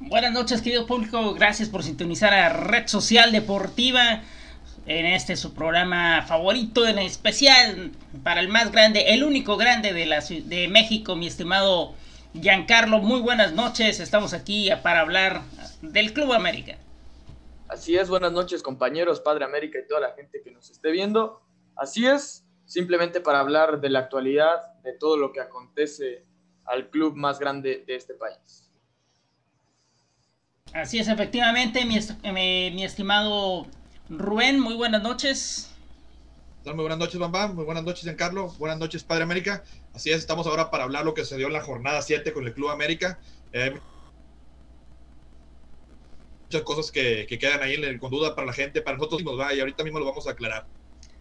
[0.00, 1.34] Buenas noches, querido público.
[1.34, 4.22] Gracias por sintonizar a Red Social Deportiva
[4.86, 7.90] en este su programa favorito, en especial
[8.22, 11.94] para el más grande, el único grande de, la, de México, mi estimado
[12.32, 13.00] Giancarlo.
[13.00, 13.98] Muy buenas noches.
[13.98, 15.42] Estamos aquí para hablar
[15.82, 16.78] del Club América.
[17.66, 21.42] Así es, buenas noches compañeros, Padre América y toda la gente que nos esté viendo.
[21.74, 26.24] Así es, simplemente para hablar de la actualidad, de todo lo que acontece
[26.64, 28.67] al club más grande de este país.
[30.72, 31.98] Así es, efectivamente, mi,
[32.70, 33.66] mi, estimado
[34.08, 35.70] Rubén, muy buenas noches.
[36.64, 37.54] Muy buenas noches, Bambam.
[37.54, 38.48] Muy buenas noches, Giancarlo.
[38.58, 39.64] Buenas noches, Padre América.
[39.94, 42.46] Así es, estamos ahora para hablar lo que se dio en la jornada 7 con
[42.46, 43.18] el Club América.
[43.52, 43.74] Eh,
[46.44, 49.54] muchas cosas que, que, quedan ahí con duda para la gente, para nosotros mismos, va,
[49.54, 50.66] y ahorita mismo lo vamos a aclarar.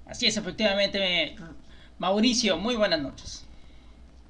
[0.05, 1.36] Así es, efectivamente,
[1.97, 3.45] Mauricio, muy buenas noches.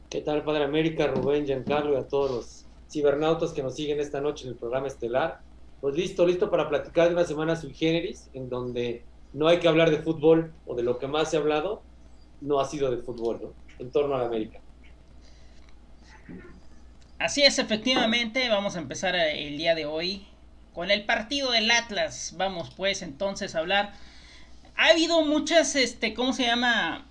[0.09, 2.56] ¿Qué tal, Padre América, Rubén, Giancarlo y a todos los
[2.89, 5.41] cibernautas que nos siguen esta noche en el programa estelar?
[5.81, 9.67] Pues listo, listo para platicar de una semana sui generis, en donde no hay que
[9.67, 11.81] hablar de fútbol o de lo que más se ha hablado,
[12.41, 13.53] no ha sido de fútbol, ¿no?
[13.79, 14.59] En torno a la América.
[17.19, 20.27] Así es, efectivamente, vamos a empezar el día de hoy
[20.73, 22.35] con el partido del Atlas.
[22.37, 23.93] Vamos pues entonces a hablar.
[24.75, 27.07] Ha habido muchas, este, ¿cómo se llama?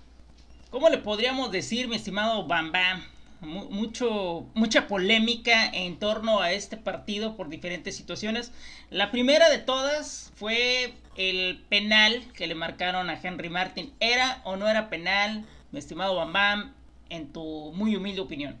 [0.69, 3.03] ¿Cómo le podríamos decir, mi estimado Bam Bam?
[3.39, 8.51] Mucho, mucha polémica en torno a este partido por diferentes situaciones.
[8.89, 13.93] La primera de todas fue el penal que le marcaron a Henry Martin.
[13.99, 16.73] ¿Era o no era penal, mi estimado Bam Bam,
[17.09, 18.57] en tu muy humilde opinión?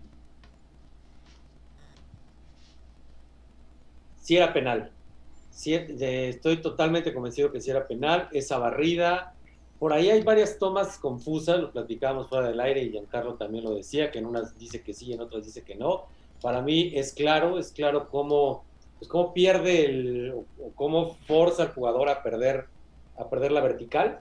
[4.21, 4.91] Sí era penal.
[5.65, 8.29] Estoy totalmente convencido que sí era penal.
[8.31, 9.33] Esa barrida,
[9.79, 13.75] por ahí hay varias tomas confusas, lo platicábamos fuera del aire y Giancarlo también lo
[13.75, 16.05] decía, que en unas dice que sí, en otras dice que no.
[16.41, 18.63] Para mí es claro, es claro cómo,
[18.97, 22.65] pues cómo pierde el, o cómo forza al jugador a perder,
[23.17, 24.19] a perder la vertical,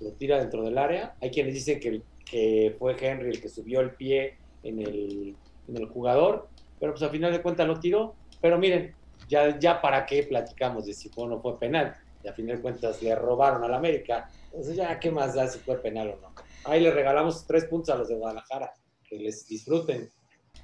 [0.00, 1.14] lo tira dentro del área.
[1.20, 5.36] Hay quienes dicen que, que fue Henry el que subió el pie en el,
[5.68, 6.48] en el jugador,
[6.80, 8.14] pero pues al final de cuentas lo tiró.
[8.40, 8.94] Pero miren,
[9.28, 11.94] ya, ya para qué platicamos de si fue o no fue penal.
[12.24, 15.60] Y a fin de cuentas le robaron al América entonces ya, ¿qué más da si
[15.60, 16.34] fue penal o no?
[16.64, 18.74] Ahí le regalamos tres puntos a los de Guadalajara.
[19.08, 20.10] Que les disfruten.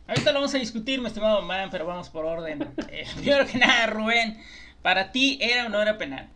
[0.08, 2.74] Ahorita lo vamos a discutir, mi estimado man, pero vamos por orden.
[2.90, 4.42] Eh, primero que nada, Rubén,
[4.82, 6.28] ¿para ti era o no era penal?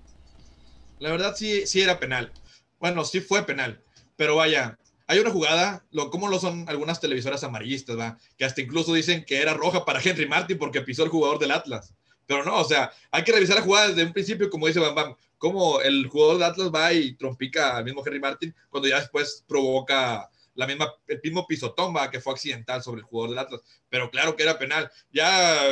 [1.00, 2.30] La verdad sí, sí era penal.
[2.78, 3.82] Bueno, sí fue penal.
[4.14, 8.18] Pero vaya, hay una jugada, lo, como lo son algunas televisoras amarillistas, ¿va?
[8.36, 11.50] que hasta incluso dicen que era roja para Henry Martin porque pisó el jugador del
[11.50, 11.92] Atlas.
[12.24, 14.94] Pero no, o sea, hay que revisar la jugada desde un principio, como dice Bam
[14.94, 19.00] Bam cómo el jugador de Atlas va y trompica al mismo Henry Martin cuando ya
[19.00, 23.60] después provoca la misma, el mismo pisotón que fue accidental sobre el jugador del Atlas,
[23.88, 24.91] pero claro que era penal.
[25.12, 25.62] Ya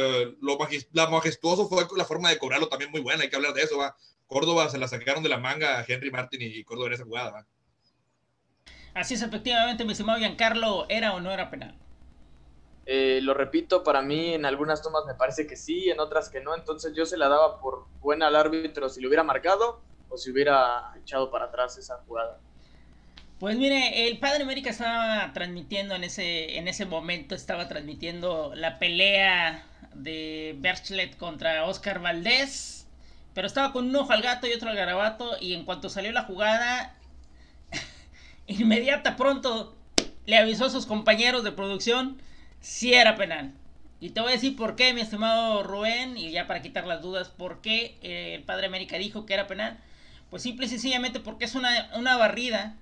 [0.40, 0.56] lo
[1.10, 3.96] majestuoso fue la forma de cobrarlo también muy buena, hay que hablar de eso, va.
[4.28, 7.30] Córdoba se la sacaron de la manga a Henry Martin y Córdoba en esa jugada,
[7.32, 7.46] ¿va?
[8.94, 11.76] Así es, efectivamente, mi estimado Giancarlo, ¿era o no era penal?
[12.88, 16.40] Eh, lo repito, para mí en algunas tomas me parece que sí, en otras que
[16.40, 20.16] no, entonces yo se la daba por buena al árbitro si lo hubiera marcado o
[20.16, 22.38] si hubiera echado para atrás esa jugada.
[23.40, 28.78] Pues mire, el Padre América estaba transmitiendo en ese, en ese momento, estaba transmitiendo la
[28.78, 32.86] pelea de Berchlet contra Oscar Valdés,
[33.34, 36.12] pero estaba con un ojo al gato y otro al garabato y en cuanto salió
[36.12, 36.94] la jugada,
[38.46, 39.76] inmediata pronto
[40.24, 42.22] le avisó a sus compañeros de producción
[42.60, 43.52] sí era penal.
[44.00, 47.00] Y te voy a decir por qué, mi estimado Rubén, y ya para quitar las
[47.02, 49.78] dudas, por qué eh, el Padre América dijo que era penal.
[50.30, 52.74] Pues simple y sencillamente porque es una, una barrida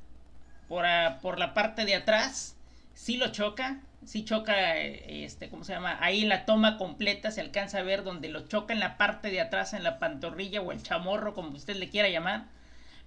[0.69, 0.85] por,
[1.21, 2.57] por la parte de atrás.
[2.95, 5.99] Sí lo choca, sí choca, eh, este, ¿cómo se llama?
[6.01, 9.41] Ahí la toma completa se alcanza a ver donde lo choca en la parte de
[9.41, 12.47] atrás, en la pantorrilla o el chamorro, como usted le quiera llamar.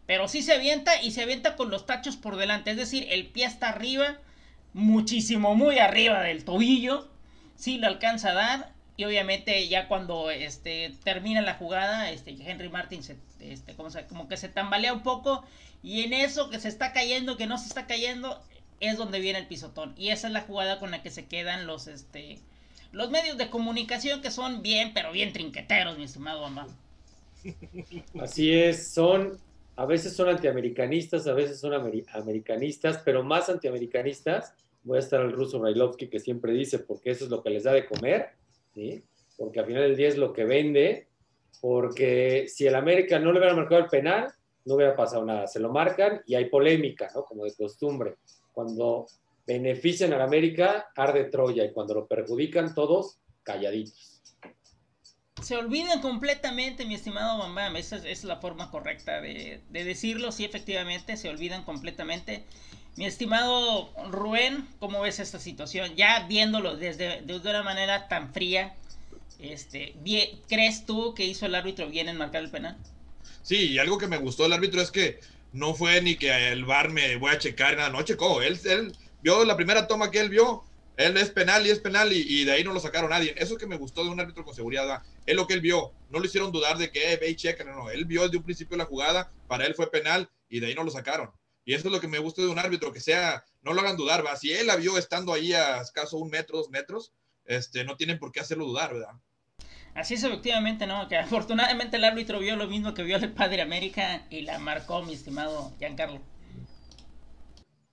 [0.05, 2.71] Pero sí se avienta y se avienta con los tachos por delante.
[2.71, 4.17] Es decir, el pie está arriba
[4.77, 7.07] muchísimo, muy arriba del tobillo.
[7.55, 8.73] Sí lo alcanza a dar.
[8.95, 14.27] Y obviamente ya cuando este, termina la jugada, este, Henry Martin se, este, como, como
[14.27, 15.43] que se tambalea un poco.
[15.83, 18.41] Y en eso que se está cayendo, que no se está cayendo,
[18.79, 19.93] es donde viene el pisotón.
[19.97, 22.39] Y esa es la jugada con la que se quedan los, este,
[22.91, 26.67] los medios de comunicación que son bien, pero bien trinqueteros, mi estimado mamá.
[28.19, 29.39] Así es, son,
[29.75, 31.73] a veces son antiamericanistas, a veces son
[32.13, 34.53] americanistas, pero más antiamericanistas
[34.87, 37.63] voy a estar al ruso Brailovsky que siempre dice, porque eso es lo que les
[37.63, 38.29] da de comer,
[39.35, 41.07] porque al final del día es lo que vende,
[41.61, 44.31] porque si el América no le hubiera marcado el penal,
[44.65, 45.47] no hubiera pasado nada.
[45.47, 47.23] Se lo marcan y hay polémica, ¿no?
[47.23, 48.15] Como de costumbre.
[48.51, 49.07] Cuando
[49.45, 54.21] benefician al América, arde Troya, y cuando lo perjudican todos, calladitos.
[55.41, 57.75] se olvidan completamente, mi estimado Bambam.
[57.77, 60.31] Esa es, la forma correcta de, decirlo.
[60.31, 62.45] Sí, efectivamente, se olvidan completamente.
[62.97, 65.95] Mi estimado Rubén, ¿cómo ves esta situación?
[65.95, 68.75] Ya viéndolo desde de una manera tan fría,
[69.37, 69.93] este,
[70.49, 72.75] ¿crees tú que hizo el árbitro bien en marcar el penal?
[73.43, 75.19] Sí, y algo que me gustó del árbitro es que
[75.53, 78.41] no fue ni que el bar me voy a checar, nada, no checó.
[78.41, 80.63] Él, él vio la primera toma que él vio,
[80.97, 83.35] él es penal y es penal y, de ahí no lo sacaron nadie.
[83.37, 85.91] Eso que me gustó de un árbitro con seguridad, es lo que él vio.
[86.09, 87.89] No lo hicieron dudar de que eh, ve y checa, no, no.
[87.91, 90.83] Él vio desde un principio la jugada, para él fue penal y de ahí no
[90.83, 91.29] lo sacaron.
[91.67, 93.97] Y eso es lo que me gusta de un árbitro, que sea, no lo hagan
[93.97, 94.37] dudar, ¿va?
[94.37, 97.11] Si él la vio estando ahí a escaso un metro, dos metros,
[97.43, 99.11] este, no tienen por qué hacerlo dudar, ¿verdad?
[99.93, 101.09] Así es, efectivamente, ¿no?
[101.09, 105.01] Que afortunadamente el árbitro vio lo mismo que vio el Padre América y la marcó,
[105.03, 106.21] mi estimado Giancarlo.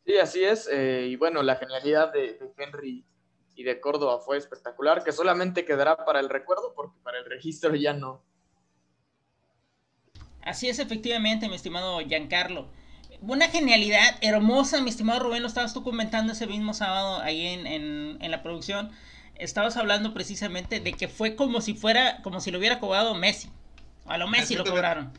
[0.07, 0.69] Sí, así es.
[0.71, 3.05] Eh, y bueno, la genialidad de, Henry
[3.57, 7.75] y de Córdoba fue espectacular, que solamente quedará para el recuerdo, porque para el registro
[7.75, 8.23] ya no.
[10.43, 12.69] Así es, efectivamente, mi estimado Giancarlo.
[13.27, 17.67] Una genialidad hermosa, mi estimado Rubén, lo estabas tú comentando ese mismo sábado ahí en,
[18.21, 18.91] en la producción
[19.37, 23.51] estabas hablando precisamente de que fue como si fuera, como si lo hubiera cobrado Messi.
[24.07, 25.13] A lo Messi lo cobraron.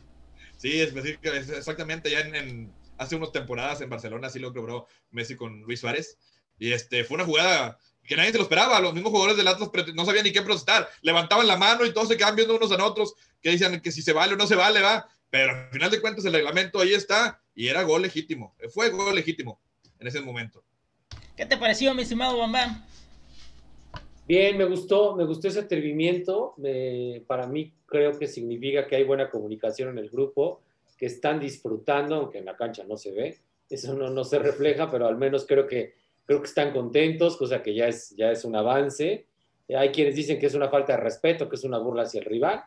[0.56, 5.80] Sí, exactamente, ya en, hace unas temporadas en Barcelona sí lo cobró Messi con Luis
[5.80, 6.18] Suárez.
[6.58, 8.80] Y este, fue una jugada que nadie se lo esperaba.
[8.80, 10.88] Los mismos jugadores del Atlas no sabían ni qué protestar.
[11.02, 14.00] Levantaban la mano y todos se quedan viendo unos a otros que decían que si
[14.00, 15.06] se vale o no se vale, va.
[15.36, 18.54] Pero al final de cuentas el reglamento ahí está y era gol legítimo.
[18.70, 19.60] Fue gol legítimo
[19.98, 20.64] en ese momento.
[21.36, 22.86] ¿Qué te pareció, mi estimado Bambam?
[24.26, 26.54] Bien, me gustó, me gustó ese atrevimiento.
[27.26, 30.62] para mí creo que significa que hay buena comunicación en el grupo,
[30.96, 33.38] que están disfrutando, aunque en la cancha no se ve.
[33.68, 37.62] Eso no, no se refleja, pero al menos creo que, creo que están contentos, cosa
[37.62, 39.26] que ya es, ya es un avance.
[39.68, 42.24] Hay quienes dicen que es una falta de respeto, que es una burla hacia el
[42.24, 42.64] rival,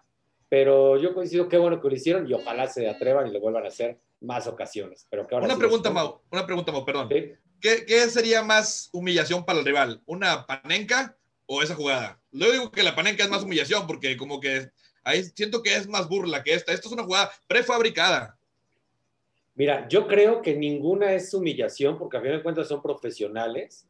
[0.49, 3.65] pero yo coincido qué bueno que lo hicieron y ojalá se atrevan y lo vuelvan
[3.65, 5.07] a hacer más ocasiones.
[5.09, 7.07] Pero que una, pregunta, Mau, una pregunta, Mau, perdón.
[7.07, 10.01] ¿Qué, ¿Qué, sería más humillación para el rival?
[10.05, 11.15] ¿Una panenca
[11.51, 12.21] o esa jugada.
[12.31, 14.69] Luego digo que la panenca es más humillación porque como que
[15.03, 16.71] ahí siento que es más burla que esta.
[16.71, 18.37] Esto es una jugada prefabricada.
[19.55, 23.87] Mira, yo creo que ninguna es humillación porque a fin de cuentas son profesionales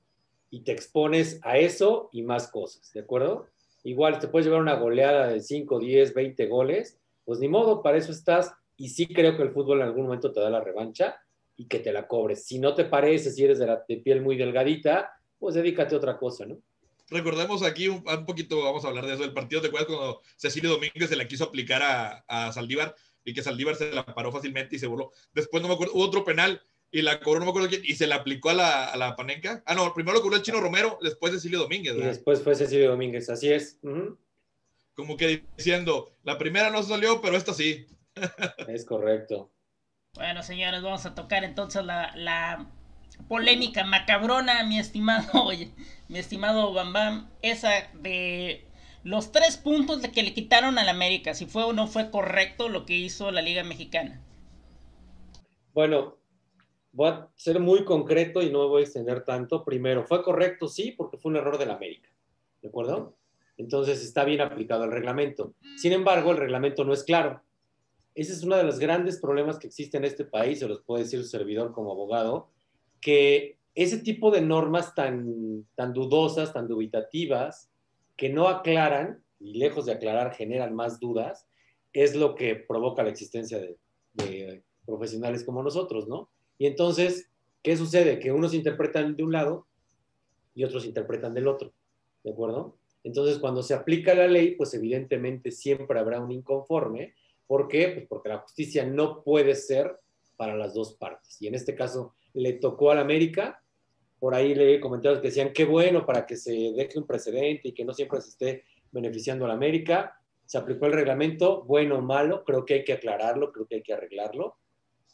[0.50, 3.50] y te expones a eso y más cosas, ¿de acuerdo?
[3.84, 7.98] Igual te puedes llevar una goleada de 5, 10, 20 goles, pues ni modo, para
[7.98, 8.54] eso estás.
[8.78, 11.18] Y sí creo que el fútbol en algún momento te da la revancha
[11.56, 12.46] y que te la cobres.
[12.46, 16.18] Si no te parece, si eres de, la, piel muy delgadita, pues dedícate a otra
[16.18, 16.58] cosa, ¿no?
[17.12, 20.70] recordemos aquí un, poquito, vamos a hablar de eso, el partido, de acuerdas cuando Cecilio
[20.70, 22.96] Domínguez se la quiso aplicar a, a, Saldívar
[23.26, 25.12] y que Saldívar se la paró fácilmente y se voló.
[25.34, 27.96] Después no me acuerdo, hubo otro penal y la cobró, no me acuerdo quién, y
[27.96, 29.62] se la aplicó a la, a la Panenca.
[29.66, 31.96] Ah, no, primero lo cobró el Chino Romero, después Cecilio Domínguez.
[31.96, 33.78] Y después fue Cecilio Domínguez, así es.
[34.96, 37.86] Como que diciendo, la primera no salió, pero esta sí.
[38.68, 39.52] es correcto.
[40.16, 42.68] Bueno, señores, vamos a tocar entonces la, la
[43.28, 45.72] polémica macabrona, mi estimado, oye,
[46.08, 48.66] mi estimado Bam Bam, esa de
[49.04, 52.68] los tres puntos de que le quitaron al América, si fue o no fue correcto
[52.68, 54.22] lo que hizo la Liga Mexicana.
[55.74, 56.19] Bueno,
[57.00, 59.64] voy a ser muy concreto y no me voy a extender tanto.
[59.64, 62.10] Primero, fue correcto, sí, porque fue un error del América,
[62.62, 63.16] ¿de acuerdo?
[63.56, 65.54] Entonces está bien aplicado el reglamento.
[65.78, 67.42] Sin embargo, el reglamento no es claro.
[68.16, 71.04] Ese es uno de los grandes problemas que existe en este país, se los puede
[71.04, 72.50] decir su servidor como abogado,
[73.00, 77.72] que ese tipo de normas tan, tan dudosas, tan dubitativas,
[78.18, 81.48] que no aclaran, y lejos de aclarar generan más dudas,
[81.94, 86.30] es lo que provoca la existencia de, profesionales como nosotros, ¿no?
[86.60, 87.32] Y entonces,
[87.64, 88.20] ¿qué sucede?
[88.20, 89.66] Que unos interpretan de un lado
[90.54, 91.74] y otros interpretan del otro,
[92.24, 92.78] ¿de acuerdo?
[93.04, 97.16] Entonces, cuando se aplica la ley, pues evidentemente siempre habrá un inconforme.
[97.48, 97.88] ¿Por qué?
[97.88, 99.98] Pues porque la justicia no puede ser
[100.36, 101.42] para las dos partes.
[101.42, 103.64] Y en este caso, le tocó al América.
[104.20, 107.72] Por ahí leí comentarios que decían qué bueno para que se deje un precedente y
[107.72, 110.14] que no siempre se esté beneficiando al América.
[110.46, 113.82] Se aplicó el reglamento, bueno o malo, creo que hay que aclararlo, creo que hay
[113.82, 114.58] que arreglarlo.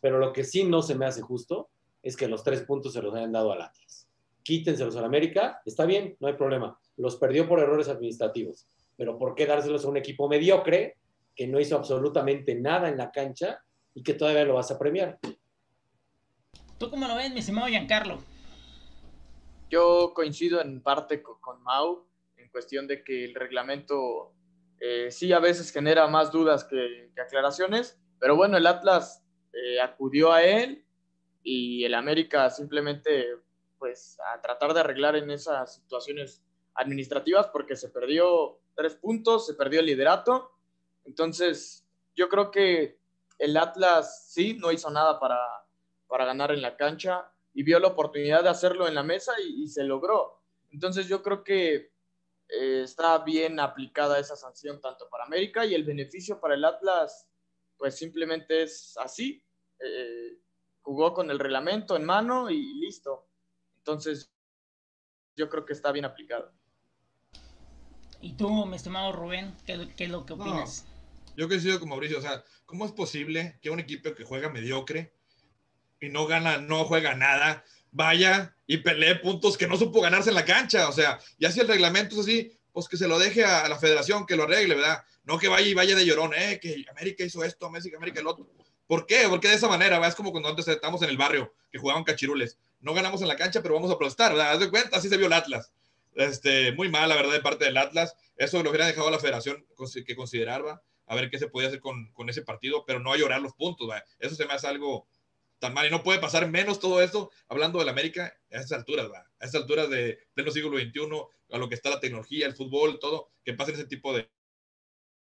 [0.05, 1.71] Pero lo que sí no se me hace justo
[2.03, 4.07] es que los tres puntos se los hayan dado al Atlas.
[4.43, 6.77] Quítenselos al América, está bien, no hay problema.
[6.95, 8.67] Los perdió por errores administrativos.
[8.95, 10.99] Pero ¿por qué dárselos a un equipo mediocre
[11.35, 13.63] que no hizo absolutamente nada en la cancha
[13.95, 15.17] y que todavía lo vas a premiar?
[16.77, 18.19] ¿Tú cómo lo ves, mi estimado Giancarlo?
[19.71, 22.05] Yo coincido en parte con, Mau
[22.37, 24.35] en cuestión de que el reglamento
[24.79, 29.24] eh, sí a veces genera más dudas que, aclaraciones, pero bueno, el Atlas
[29.55, 30.85] eh, acudió a él
[31.43, 33.25] y el América simplemente
[33.79, 36.43] pues a tratar de arreglar en esas situaciones
[36.73, 40.51] administrativas porque se perdió tres puntos, se perdió el liderato.
[41.05, 42.99] Entonces, yo creo que
[43.37, 45.39] el Atlas sí no hizo nada para,
[46.07, 49.67] para ganar en la cancha y vio la oportunidad de hacerlo en la mesa y,
[49.67, 50.41] se logró.
[50.71, 51.91] Entonces, yo creo que
[52.49, 57.29] eh, está bien aplicada esa sanción tanto para América y el beneficio para el Atlas,
[57.77, 59.44] pues simplemente es así.
[59.79, 60.39] Eh,
[60.81, 63.27] jugó con el reglamento en mano y listo.
[63.77, 64.31] Entonces,
[65.35, 66.53] yo creo que está bien aplicado.
[68.21, 70.85] ¿Y tú, mi estimado Rubén, qué, es lo que opinas?
[71.35, 75.13] yo coincido con Mauricio, o sea, ¿cómo es posible que un equipo que juega mediocre
[75.99, 80.35] y no gana, no juega nada, vaya y pelee puntos que no supo ganarse en
[80.35, 80.87] la cancha?
[80.87, 83.77] O sea, y así el reglamento es así, pues que se lo deje a la
[83.77, 85.03] federación, que lo arregle, ¿verdad?
[85.23, 88.27] No que vaya y vaya de llorón, eh, que América hizo esto, México, América el
[88.27, 88.47] otro.
[88.87, 89.25] ¿Por qué?
[89.29, 90.09] Porque de esa manera, ¿verdad?
[90.09, 92.59] Es como cuando antes estábamos en el barrio, que jugaban cachirules.
[92.79, 94.51] No ganamos en la cancha, pero vamos a protestar, ¿verdad?
[94.51, 95.73] Haz de cuenta, así se vio el Atlas.
[96.13, 98.15] Este, muy mal, la verdad, de parte del Atlas.
[98.37, 99.65] Eso lo hubiera dejado a la federación
[100.05, 103.17] que consideraba, a ver qué se podía hacer con, con ese partido, pero no a
[103.17, 103.87] llorar los puntos.
[103.87, 104.05] ¿verdad?
[104.19, 105.07] Eso se me hace algo
[105.59, 109.07] tan mal y no puede pasar menos todo esto hablando del América a esas alturas,
[109.07, 109.25] ¿verdad?
[109.39, 110.99] a esas alturas de pleno siglo XXI,
[111.51, 114.29] a lo que está la tecnología, el fútbol, todo, que pasen ese tipo de,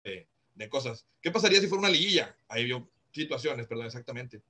[0.03, 1.05] de, de cosas.
[1.21, 2.35] ¿Qué pasaría si fuera una liguilla?
[2.47, 4.41] Ahí vio situaciones, perdón, exactamente.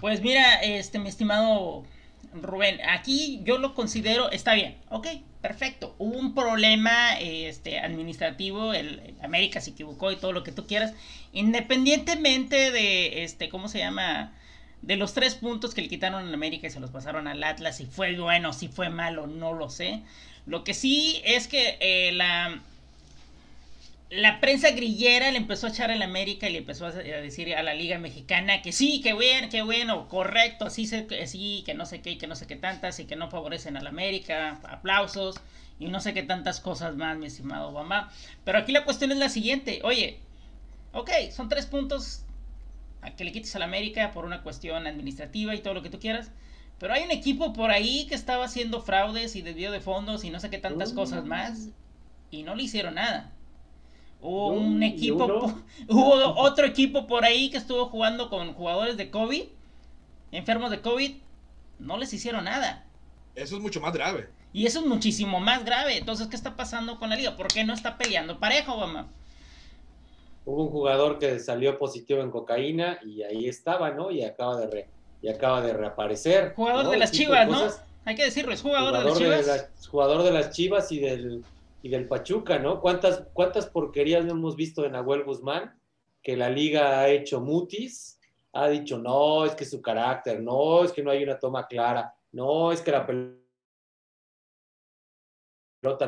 [0.00, 1.84] Pues mira, este, mi estimado
[2.34, 5.06] Rubén, aquí yo lo considero, está bien, ok,
[5.40, 5.94] perfecto.
[5.98, 10.92] Hubo un problema este, administrativo, el, América se equivocó y todo lo que tú quieras,
[11.32, 14.34] independientemente de, este, ¿cómo se llama?
[14.82, 17.78] De los tres puntos que le quitaron en América y se los pasaron al Atlas,
[17.78, 20.02] si fue bueno, si fue malo, no lo sé.
[20.44, 22.60] Lo que sí es que eh, la,
[24.10, 27.54] la prensa grillera le empezó a echar a la América y le empezó a decir
[27.54, 31.86] a la Liga Mexicana que sí, que bueno, que bueno, correcto, sí, sí, que no
[31.86, 35.40] sé qué, que no sé qué tantas y que no favorecen a la América, aplausos
[35.80, 38.12] y no sé qué tantas cosas más, mi estimado Obama.
[38.44, 40.20] Pero aquí la cuestión es la siguiente, oye,
[40.92, 42.22] ok, son tres puntos
[43.02, 45.90] a que le quites a la América por una cuestión administrativa y todo lo que
[45.90, 46.30] tú quieras.
[46.78, 50.30] Pero hay un equipo por ahí que estaba haciendo fraudes y desvío de fondos y
[50.30, 51.70] no sé qué tantas cosas más
[52.30, 53.32] y no le hicieron nada.
[54.26, 55.54] Hubo un equipo,
[55.88, 59.44] hubo otro equipo por ahí que estuvo jugando con jugadores de COVID,
[60.32, 61.12] enfermos de COVID,
[61.78, 62.84] no les hicieron nada.
[63.36, 64.28] Eso es mucho más grave.
[64.52, 65.96] Y eso es muchísimo más grave.
[65.96, 67.36] Entonces, ¿qué está pasando con la liga?
[67.36, 69.06] ¿Por qué no está peleando parejo, mamá?
[70.44, 74.10] Hubo un jugador que salió positivo en cocaína y ahí estaba, ¿no?
[74.10, 74.88] Y acaba de,
[75.22, 76.52] y acaba de reaparecer.
[76.56, 77.62] Jugador de las Chivas, ¿no?
[78.04, 79.68] Hay que decirlo, es jugador, de las Chivas.
[79.88, 81.44] jugador de las Chivas y del
[81.86, 82.80] y del Pachuca, ¿no?
[82.80, 85.80] ¿Cuántas, cuántas porquerías no hemos visto en Abuel Guzmán?
[86.20, 88.18] Que la liga ha hecho mutis,
[88.52, 92.12] ha dicho, no, es que su carácter, no, es que no hay una toma clara,
[92.32, 93.36] no, es que la pelota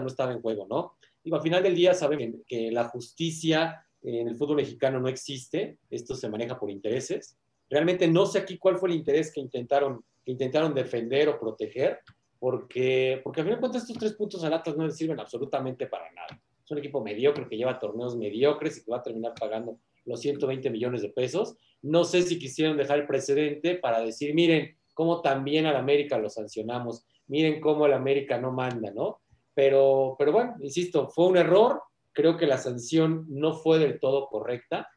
[0.00, 0.96] no estaba en juego, ¿no?
[1.22, 5.78] Y al final del día saben que la justicia en el fútbol mexicano no existe,
[5.90, 7.38] esto se maneja por intereses.
[7.70, 12.00] Realmente no sé aquí cuál fue el interés que intentaron, que intentaron defender o proteger,
[12.38, 15.86] porque, porque a fin de cuentas estos tres puntos al Atlas no le sirven absolutamente
[15.86, 16.40] para nada.
[16.64, 20.20] Es un equipo mediocre que lleva torneos mediocres y que va a terminar pagando los
[20.20, 21.56] 120 millones de pesos.
[21.82, 26.28] No sé si quisieron dejar el precedente para decir, miren cómo también al América lo
[26.28, 29.20] sancionamos, miren cómo el América no manda, ¿no?
[29.54, 34.28] Pero, pero bueno, insisto, fue un error, creo que la sanción no fue del todo
[34.28, 34.88] correcta.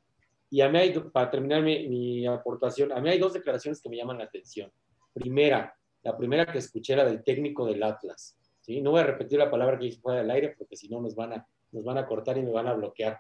[0.50, 3.90] Y a mí hay, para terminar mi, mi aportación, a mí hay dos declaraciones que
[3.90, 4.72] me llaman la atención.
[5.14, 8.36] Primera, la primera que escuché era del técnico del Atlas.
[8.62, 8.82] ¿sí?
[8.82, 11.16] No voy a repetir la palabra que dije fuera del aire porque si no nos
[11.16, 13.20] van, a, nos van a cortar y me van a bloquear.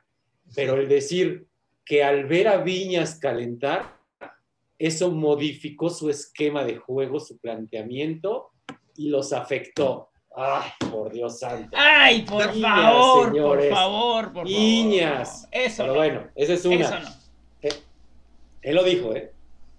[0.55, 1.47] Pero el decir
[1.85, 3.97] que al ver a Viñas calentar,
[4.77, 8.51] eso modificó su esquema de juego, su planteamiento
[8.95, 10.09] y los afectó.
[10.33, 11.75] Ay, por Dios santo.
[11.77, 15.47] Ay, por favor, por favor, por Viñas.
[15.51, 15.83] Eso.
[15.83, 16.85] Pero bueno, esa es una.
[16.85, 17.09] Eso no.
[17.61, 17.69] Eh,
[18.61, 19.31] él lo dijo, ¿eh?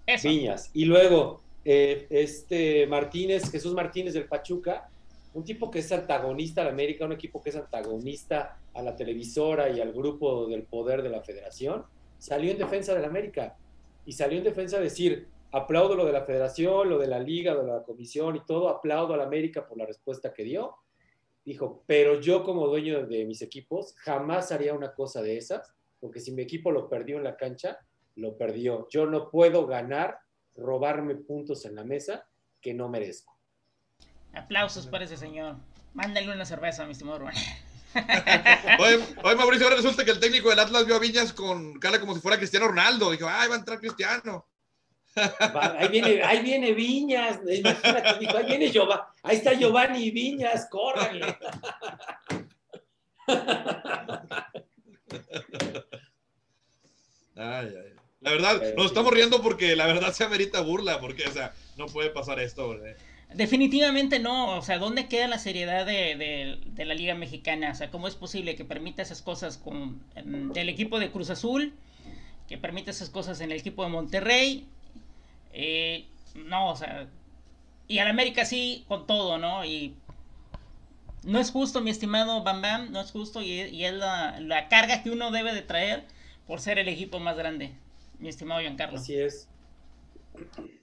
[0.05, 0.29] Eso.
[0.29, 0.69] Viñas.
[0.73, 4.89] Y luego, eh, este Martínez, Jesús Martínez del Pachuca,
[5.33, 8.95] un tipo que es antagonista a la América, un equipo que es antagonista a la
[8.95, 11.85] televisora y al grupo del poder de la federación,
[12.17, 13.57] salió en defensa de la América
[14.05, 17.55] y salió en defensa de decir, aplaudo lo de la federación, lo de la liga,
[17.55, 20.75] de la comisión y todo, aplaudo a la América por la respuesta que dio.
[21.45, 26.19] Dijo, pero yo como dueño de mis equipos jamás haría una cosa de esas, porque
[26.19, 27.79] si mi equipo lo perdió en la cancha,
[28.15, 28.87] lo perdió.
[28.89, 30.19] Yo no puedo ganar
[30.55, 32.27] robarme puntos en la mesa
[32.61, 33.37] que no merezco.
[34.33, 35.57] Aplausos para ese señor.
[35.93, 37.35] Mándale una cerveza, mi estimado Rubén.
[38.79, 42.15] Oye, Mauricio, ahora resulta que el técnico del Atlas vio a Viñas con cara como
[42.15, 43.11] si fuera Cristiano Ronaldo.
[43.11, 44.47] Dijo, ay, va a entrar Cristiano.
[45.15, 51.37] ahí, viene, ahí viene Viñas, imagínate, dijo, ahí viene Giovanni, ahí está Giovanni Viñas, córranle.
[57.35, 58.02] Ay, ay.
[58.23, 61.87] La verdad, nos estamos riendo porque la verdad se amerita burla, porque, o sea, no
[61.87, 62.79] puede pasar esto,
[63.33, 67.71] Definitivamente no, o sea, ¿dónde queda la seriedad de, la Liga Mexicana?
[67.71, 70.01] O sea, ¿cómo es posible que permita esas cosas con
[70.53, 71.73] del equipo de Cruz Azul,
[72.47, 74.67] que permita esas cosas en el equipo de Monterrey?
[75.51, 77.07] Eh, no, o sea,
[77.87, 79.65] y al América sí, con todo, ¿no?
[79.65, 79.95] Y
[81.23, 85.01] no es justo, mi estimado Bam Bam, no es justo y, es la, la carga
[85.01, 86.03] que uno debe de traer
[86.45, 87.73] por ser el equipo más grande
[88.19, 88.97] mi estimado Giancarlo.
[88.97, 89.49] Así es.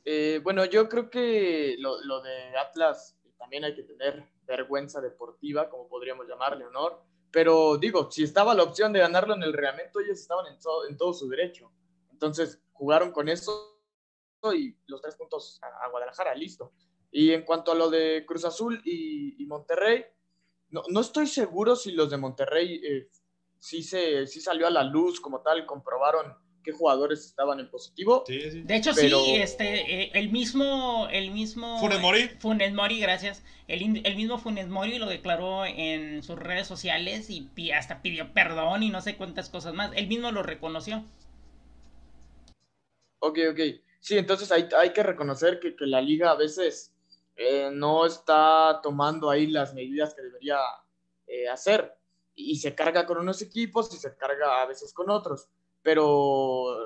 [0.04, 5.68] Eh, bueno, yo creo que lo, lo, de Atlas también hay que tener vergüenza deportiva,
[5.68, 7.02] como podríamos llamarle, honor.
[7.30, 10.58] Pero digo, si estaba la opción de ganarlo en el reglamento, ellos estaban en,
[10.88, 11.70] en todo su derecho.
[12.10, 13.80] Entonces jugaron con eso
[14.54, 16.72] y los tres puntos a, Guadalajara, listo.
[17.10, 20.04] Y en cuanto a lo de Cruz Azul y, Monterrey,
[20.68, 23.10] no, no, estoy seguro si los de Monterrey eh,
[23.58, 28.24] sí, se, sí salió a la luz como tal, comprobaron qué jugadores estaban en positivo.
[28.26, 31.78] De hecho, sí, este, eh, el mismo, el mismo...
[31.78, 32.28] Funes Mori.
[32.38, 33.42] Funes Mori, gracias.
[33.68, 38.82] El, el, mismo Funes Mori lo declaró en sus redes sociales y hasta pidió perdón
[38.82, 39.92] y no sé cuántas cosas más.
[39.94, 41.04] Él mismo lo reconoció.
[43.20, 43.60] Ok, ok.
[44.00, 46.92] Sí, entonces hay, hay que reconocer que, que la liga a veces
[47.36, 50.58] eh, no está tomando ahí las medidas que debería
[51.26, 51.96] eh, hacer
[52.34, 55.48] y se carga con unos equipos y se carga a veces con otros
[55.82, 56.76] pero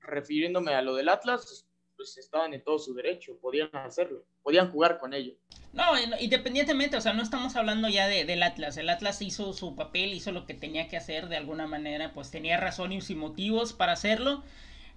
[0.00, 1.66] refiriéndome a lo del Atlas,
[1.96, 5.34] pues estaban en todo su derecho, podían hacerlo, podían jugar con ello.
[5.72, 5.84] No,
[6.20, 8.76] independientemente, o sea, no estamos hablando ya de, del Atlas.
[8.76, 12.30] El Atlas hizo su papel, hizo lo que tenía que hacer de alguna manera, pues
[12.30, 14.42] tenía razones y motivos para hacerlo.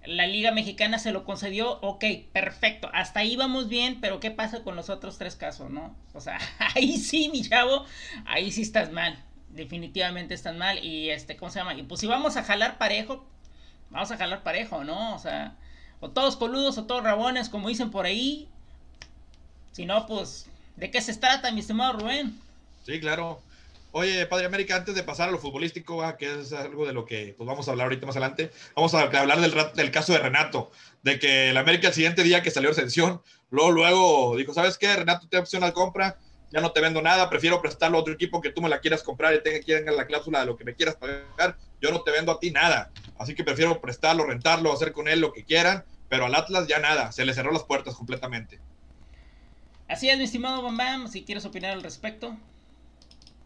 [0.04, 4.62] La Liga Mexicana se lo concedió, ok, perfecto, hasta ahí vamos bien, pero ¿qué pasa
[4.62, 5.96] con los otros tres casos, no?
[6.12, 6.38] O sea,
[6.74, 7.84] ahí sí, mi chavo,
[8.26, 9.16] ahí sí estás mal,
[9.48, 10.84] definitivamente estás mal.
[10.84, 11.74] Y este, ¿cómo se llama?
[11.74, 13.26] Y pues si vamos a jalar parejo,
[13.90, 15.14] vamos a jalar parejo, ¿no?
[15.14, 15.56] O sea,
[16.00, 18.48] o todos coludos o todos rabones, como dicen por ahí.
[19.72, 20.46] Si no, pues,
[20.76, 22.38] ¿de qué se trata, mi estimado Rubén?
[22.84, 23.40] Sí, claro.
[23.92, 27.34] Oye, Padre América, antes de pasar a lo futbolístico, que es algo de lo que
[27.36, 30.70] pues, vamos a hablar ahorita más adelante, vamos a hablar del, del caso de Renato,
[31.02, 34.94] de que el América el siguiente día que salió exención, luego, luego dijo, ¿sabes qué?
[34.94, 36.18] Renato te opción al compra,
[36.50, 39.02] ya no te vendo nada, prefiero prestarlo a otro equipo que tú me la quieras
[39.02, 42.10] comprar y tenga, tenga la cláusula de lo que me quieras pagar, yo no te
[42.10, 42.90] vendo a ti nada.
[43.18, 46.78] Así que prefiero prestarlo, rentarlo, hacer con él lo que quieran, pero al Atlas ya
[46.78, 48.60] nada, se le cerró las puertas completamente.
[49.88, 52.36] Así es, mi estimado Bam si quieres opinar al respecto.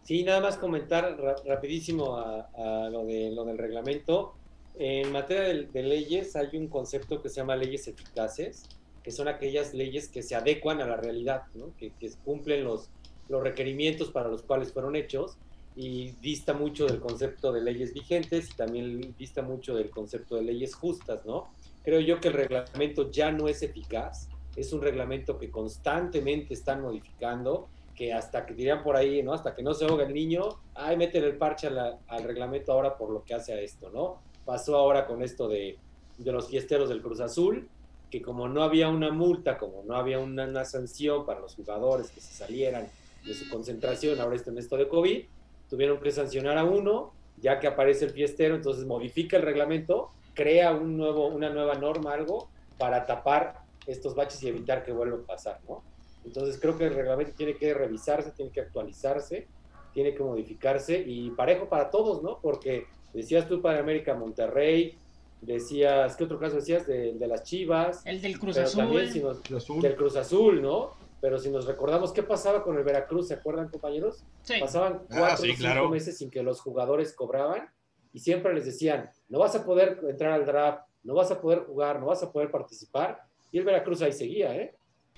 [0.02, 4.34] Sí, nada más comentar rapidísimo a, lo, de, lo del reglamento.
[4.78, 8.64] En materia de, leyes hay un concepto que se llama leyes eficaces,
[9.04, 11.42] que son aquellas leyes que se adecuan a la realidad,
[11.78, 12.88] que, que, cumplen los,
[13.28, 15.36] los requerimientos para los cuales fueron hechos
[15.76, 20.42] y dista mucho del concepto de leyes vigentes y también dista mucho del concepto de
[20.42, 21.48] leyes justas, ¿no?
[21.82, 26.82] Creo yo que el reglamento ya no es eficaz, es un reglamento que constantemente están
[26.82, 29.32] modificando, que hasta que dirían por ahí, ¿no?
[29.32, 33.10] Hasta que no se ahoga el niño, ay, meten el parche al reglamento ahora por
[33.10, 34.18] lo que hace a esto, ¿no?
[34.44, 35.78] Pasó ahora con esto de,
[36.18, 37.68] de los fiesteros del Cruz Azul,
[38.10, 42.10] que como no había una multa, como no había una, una sanción para los jugadores
[42.10, 42.88] que se salieran
[43.24, 45.24] de su concentración, ahora está en esto de COVID,
[45.70, 50.72] tuvieron que sancionar a uno, ya que aparece el fiestero, entonces modifica el reglamento, crea
[50.72, 55.26] un nuevo, una nueva norma, algo, para tapar estos baches y evitar que vuelvan a
[55.26, 55.82] pasar, ¿no?
[56.24, 59.46] Entonces creo que el reglamento tiene que revisarse, tiene que actualizarse,
[59.94, 62.38] tiene que modificarse y parejo para todos, ¿no?
[62.42, 64.98] Porque decías tú para América Monterrey,
[65.40, 66.86] decías, ¿qué otro caso decías?
[66.86, 68.02] De, de las Chivas.
[68.04, 68.84] El del Cruz Azul.
[68.84, 70.92] También, Del Cruz Azul, ¿no?
[71.20, 74.24] Pero si nos recordamos qué pasaba con el Veracruz, ¿se acuerdan, compañeros?
[74.42, 74.54] Sí.
[74.58, 77.68] Pasaban ah, cuatro o cinco meses sin que los jugadores cobraban
[78.12, 81.60] y siempre les decían, no vas a poder entrar al draft, no vas a poder
[81.60, 83.22] jugar, no vas a poder participar.
[83.52, 84.74] Y el Veracruz ahí seguía, ¿eh?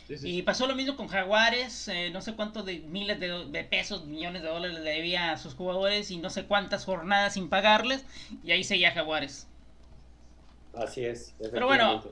[0.09, 4.43] Y pasó lo mismo con Jaguares, eh, no sé cuántos de miles de, pesos, millones
[4.43, 8.05] de dólares le debía a sus jugadores y no sé cuántas jornadas sin pagarles,
[8.43, 9.47] y ahí seguía Jaguares.
[10.75, 11.35] Así es.
[11.53, 12.03] Pero bueno,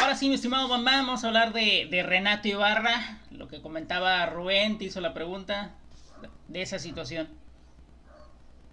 [0.00, 4.78] Ahora sí, mi estimado mamá, vamos a hablar de, Renato Ibarra, lo que comentaba Rubén,
[4.78, 5.74] te hizo la pregunta
[6.48, 7.28] de esa situación.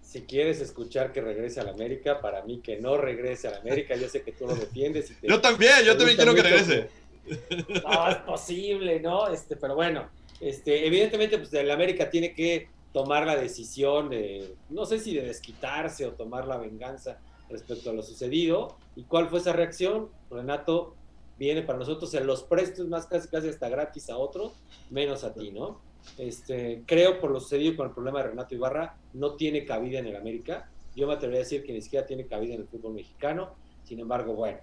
[0.02, 3.58] Si quieres escuchar que regrese a la América, para mí que no regrese a la
[3.58, 5.12] América, yo sé que tú lo defiendes.
[5.22, 6.90] yo también, yo también quiero que regrese.
[7.82, 9.28] No, es posible, ¿no?
[9.28, 10.08] Este, pero bueno,
[10.40, 15.22] este, evidentemente, pues el América tiene que tomar la decisión de, no sé si de
[15.22, 18.76] desquitarse o tomar la venganza respecto a lo sucedido.
[18.94, 20.10] ¿Y cuál fue esa reacción?
[20.30, 20.94] Renato
[21.38, 24.52] viene para nosotros en los prestos más casi casi hasta gratis a otros,
[24.90, 25.80] menos a ti, ¿no?
[26.18, 30.06] Este, creo por lo sucedido con el problema de Renato Ibarra, no tiene cabida en
[30.06, 30.70] el América.
[30.94, 33.54] Yo me atrevería a decir que ni siquiera tiene cabida en el fútbol mexicano.
[33.84, 34.58] Sin embargo, bueno,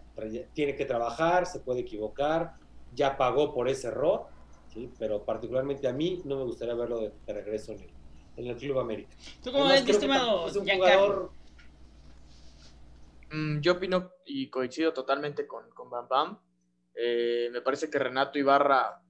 [0.53, 2.55] tiene que trabajar, se puede equivocar,
[2.95, 4.27] ya pagó por ese error,
[4.73, 4.89] ¿sí?
[4.97, 7.89] pero particularmente a mí no me gustaría verlo de, regreso en el,
[8.37, 9.15] en el, Club América.
[9.43, 11.31] ¿Tú cómo ves, estimado es un jugador...
[13.31, 16.39] Mm, yo opino y coincido totalmente con, con Bam Bam.
[16.95, 19.01] Eh, me parece que Renato Ibarra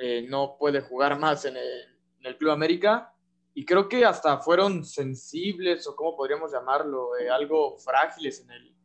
[0.00, 3.14] eh, no puede jugar más en el, Club América.
[3.54, 8.76] Y creo que hasta fueron sensibles o como podríamos llamarlo, eh, algo frágiles en el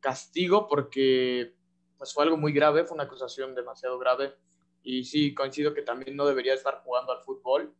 [0.00, 1.54] castigo porque
[1.98, 4.34] pues fue algo muy grave, fue una acusación demasiado grave.
[4.82, 7.74] Y sí coincido que también no debería estar jugando al fútbol,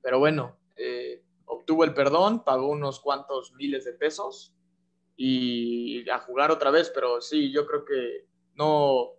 [0.00, 0.56] pero bueno,
[1.46, 4.54] obtuvo el perdón, pagó unos cuantos miles de pesos
[5.16, 9.16] y a jugar otra vez, pero sí, yo creo que no,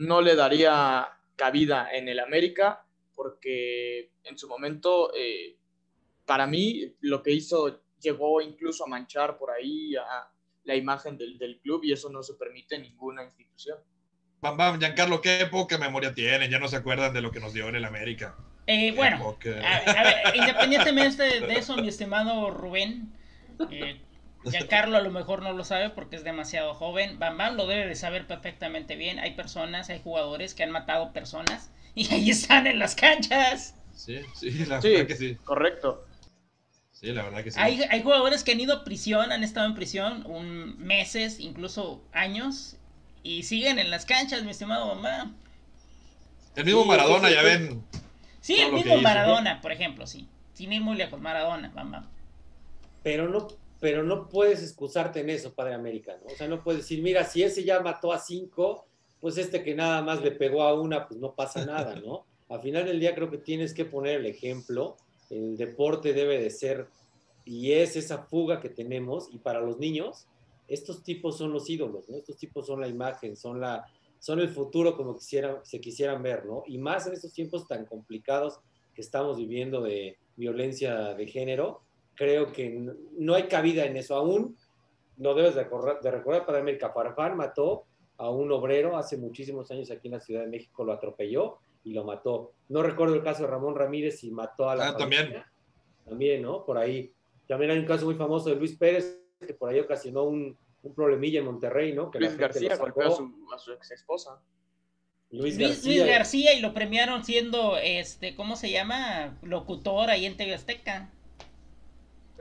[0.00, 2.84] no le daría cabida en el América,
[3.14, 5.56] porque en su momento, eh,
[6.24, 10.30] para mí, lo que hizo llegó incluso a manchar por ahí a
[10.64, 13.78] la imagen del, del club y eso no se permite en ninguna institución.
[14.40, 17.52] Bam, bam, Giancarlo, qué poca memoria tienen, ya no se acuerdan de lo que nos
[17.52, 18.36] dio en el América.
[18.66, 23.12] Eh, bueno, a, ver, independientemente de eso, mi estimado Rubén,
[23.70, 24.00] eh,
[24.44, 27.18] Giancarlo a lo mejor no lo sabe porque es demasiado joven.
[27.18, 29.18] Bam lo debe de saber perfectamente bien.
[29.18, 33.74] Hay personas, hay jugadores que han matado personas y ahí están en las canchas.
[33.94, 35.36] Sí, sí, la verdad que sí.
[35.44, 36.06] Correcto.
[36.92, 37.58] Sí, la verdad que sí.
[37.60, 42.02] Hay, hay, jugadores que han ido a prisión, han estado en prisión un meses, incluso
[42.12, 42.76] años,
[43.22, 45.34] y siguen en las canchas, mi estimado mamá.
[46.56, 47.82] El mismo Maradona, ya ven.
[48.40, 50.28] Sí, el mismo Maradona, por ejemplo, sí.
[50.54, 52.06] Sin ir muy lejos, Maradona, mamá.
[53.02, 53.48] Pero no
[53.80, 56.32] pero no puedes excusarte en eso, Padre América, ¿no?
[56.32, 58.84] O sea, no puedes decir, mira, si ese ya mató a cinco,
[59.20, 62.26] pues este que nada más le pegó a una, pues no pasa nada, ¿no?
[62.50, 64.96] Al final del día creo que tienes que poner el ejemplo,
[65.30, 66.88] el deporte debe de ser,
[67.44, 70.26] y es esa fuga que tenemos, y para los niños,
[70.68, 72.16] estos tipos son los ídolos, ¿no?
[72.16, 73.86] Estos tipos son la imagen, son, la,
[74.18, 76.64] son el futuro como quisieran, se quisieran ver, ¿no?
[76.66, 78.60] Y más en estos tiempos tan complicados
[78.94, 81.82] que estamos viviendo de violencia de género,
[82.14, 84.56] creo que no hay cabida en eso aún.
[85.16, 86.92] No debes de recordar, de recordar para América.
[86.92, 90.92] Farfán mató a un obrero hace muchísimos años aquí en la Ciudad de México, lo
[90.92, 92.52] atropelló y lo mató.
[92.68, 94.88] No recuerdo el caso de Ramón Ramírez y mató a la.
[94.88, 95.34] Ah, también.
[96.04, 96.64] También, ¿no?
[96.64, 97.12] Por ahí.
[97.46, 100.94] También hay un caso muy famoso de Luis Pérez, que por ahí ocasionó un, un
[100.94, 102.10] problemilla en Monterrey, ¿no?
[102.10, 104.40] Que Luis García golpeó a su, a su ex esposa.
[105.30, 106.02] Luis García.
[106.02, 109.38] Luis García y lo premiaron siendo, este, ¿cómo se llama?
[109.42, 111.10] Locutor ahí en TV Azteca.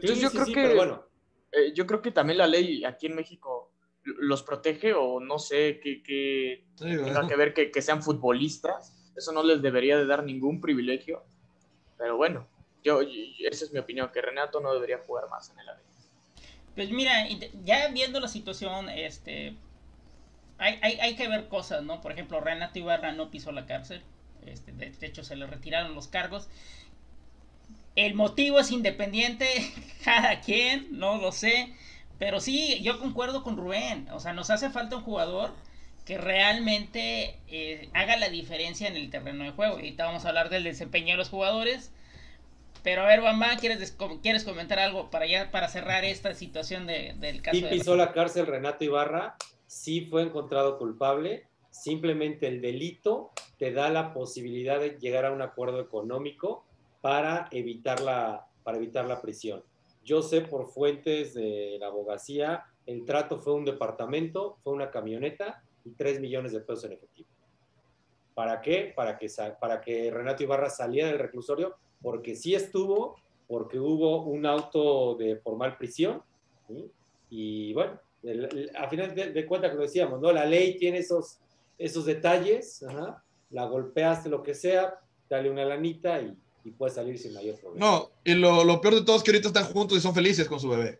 [0.02, 1.10] Entonces yo creo que bueno.
[1.52, 3.72] Eh, yo creo que también la ley aquí en México
[4.04, 8.96] los protege o no sé que, tenga que ver que, sean futbolistas.
[9.16, 11.24] Eso no les debería de dar ningún privilegio.
[11.98, 12.48] Pero bueno,
[12.84, 15.82] yo, esa es mi opinión, que Renato no debería jugar más en el AVE.
[16.76, 17.28] Pues mira,
[17.66, 19.56] ya viendo la situación, este,
[20.58, 22.00] hay, hay, hay, que ver cosas, ¿no?
[22.00, 24.02] Por ejemplo, Renato Ibarra no pisó la cárcel.
[24.46, 26.48] Este, de hecho, se le retiraron los cargos.
[28.06, 29.46] El motivo es independiente,
[30.06, 31.74] cada quien, no lo sé.
[32.18, 34.08] Pero sí, yo concuerdo con Rubén.
[34.14, 35.52] O sea, nos hace falta un jugador
[36.06, 39.74] que realmente eh, haga la diferencia en el terreno de juego.
[39.74, 41.92] Y ahorita vamos a hablar del desempeño de los jugadores.
[42.84, 47.16] Pero a ver, Bamba, ¿quieres, ¿quieres comentar algo para ya para cerrar esta situación de,
[47.18, 47.58] del caso?
[47.58, 49.36] Sí pisó la cárcel Renato Ibarra,
[49.68, 51.48] sí fue encontrado culpable.
[51.70, 56.66] Simplemente el delito te da la posibilidad de llegar a un acuerdo económico
[57.02, 59.64] para evitar la, para evitar la prisión.
[60.04, 65.64] Yo sé por fuentes de la abogacía, el trato fue un departamento, fue una camioneta
[65.86, 67.30] y 3 millones de pesos en efectivo.
[68.34, 68.94] ¿Para qué?
[68.96, 69.28] Para que,
[69.60, 73.16] para que Renato Ibarra saliera del reclusorio, porque sí estuvo,
[73.48, 76.24] porque hubo un auto de formal prisión,
[77.30, 78.00] y bueno,
[78.76, 80.32] a final de, cuentas, como decíamos, ¿no?
[80.32, 81.40] la ley tiene esos,
[81.78, 82.86] esos detalles,
[83.50, 87.86] la golpeaste, lo que sea, dale una lanita y y puede salir sin mayor problema.
[87.86, 90.48] No, y lo, lo, peor de todo es que ahorita están juntos y son felices
[90.48, 91.00] con su bebé.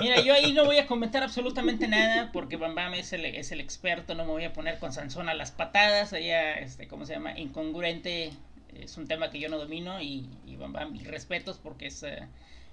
[0.00, 3.52] Mira, yo ahí no voy a comentar absolutamente nada porque Bam Bam es el, es
[3.52, 7.06] el experto, no me voy a poner con Sansón a las patadas, allá, este, ¿cómo
[7.06, 7.38] se llama?
[7.38, 8.32] Incongruente,
[8.74, 12.02] es un tema que yo no domino y, y Bam Bam, mis respetos porque es,
[12.02, 12.26] eh,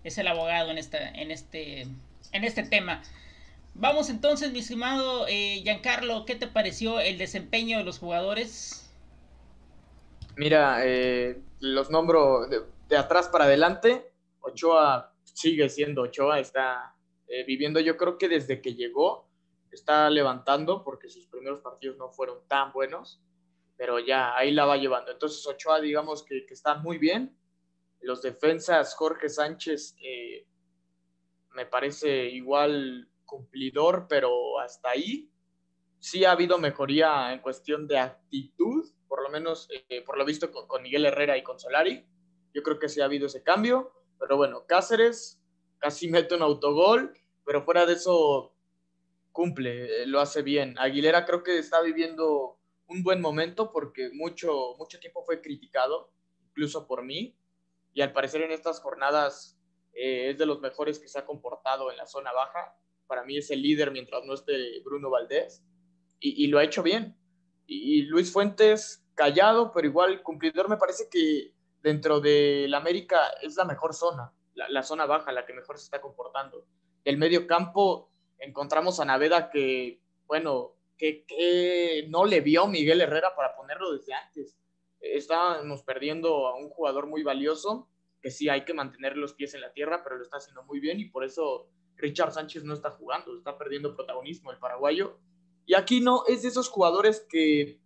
[0.03, 1.87] es el abogado en, esta, en, este,
[2.31, 3.01] en este tema.
[3.75, 8.82] Vamos entonces, mi estimado eh, Giancarlo, ¿qué te pareció el desempeño de los jugadores?
[10.35, 14.13] Mira, eh, los nombro de, atrás para adelante.
[14.41, 16.95] Ochoa sigue siendo Ochoa, está
[17.27, 19.29] eh, viviendo yo creo que desde que llegó
[19.71, 23.21] está levantando porque sus primeros partidos no fueron tan buenos,
[23.77, 25.11] pero ya ahí la va llevando.
[25.11, 27.35] Entonces Ochoa, digamos que, está muy bien.
[28.01, 30.45] Los defensas, Jorge Sánchez, eh,
[31.53, 35.31] me parece igual cumplidor, pero hasta ahí
[35.99, 40.51] sí ha habido mejoría en cuestión de actitud, por lo menos eh, por lo visto
[40.51, 42.03] con, con, Miguel Herrera y con Solari.
[42.51, 45.39] Yo creo que sí ha habido ese cambio, pero bueno, Cáceres
[45.77, 48.55] casi mete un autogol, pero fuera de eso
[49.31, 50.73] cumple, eh, lo hace bien.
[50.79, 56.11] Aguilera creo que está viviendo un buen momento porque mucho, mucho tiempo fue criticado,
[56.49, 57.37] incluso por mí,
[57.93, 59.59] y al parecer en estas jornadas
[59.93, 62.75] eh, es de los mejores que se ha comportado en la zona baja.
[63.05, 65.63] Para mí es el líder mientras no esté Bruno Valdés,
[66.19, 67.17] y, lo ha hecho bien.
[67.67, 73.55] Y, Luis Fuentes, callado, pero igual cumplidor, me parece que dentro de la América es
[73.55, 76.65] la mejor zona, la, la zona baja, la que mejor se está comportando.
[77.03, 83.55] El medio campo encontramos a Naveda que, bueno, que, no le vio Miguel Herrera para
[83.55, 84.57] ponerlo desde antes.
[84.99, 87.89] Estábamos perdiendo a un jugador muy valioso,
[88.21, 90.79] que sí hay que mantener los pies en la tierra, pero lo está haciendo muy
[90.79, 95.19] bien y por eso Richard Sánchez no está jugando, está perdiendo protagonismo el paraguayo.
[95.65, 97.79] Y aquí no, es de esos jugadores que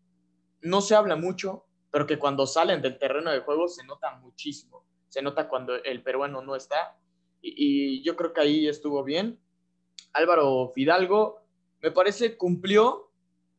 [0.61, 4.83] no se habla mucho, pero que cuando salen del terreno de juego se nota muchísimo.
[5.09, 6.97] Se nota cuando el peruano no está.
[7.41, 9.39] y yo creo que ahí estuvo bien.
[10.13, 11.43] Álvaro Fidalgo,
[11.81, 13.11] me parece cumplió,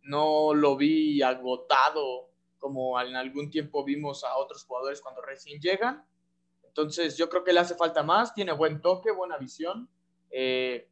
[0.02, 6.04] no lo vi agotado como en algún tiempo vimos a otros jugadores cuando recién llegan.
[6.64, 9.88] Entonces yo creo que le hace falta más, tiene buen toque, buena visión.
[10.30, 10.88] Eh,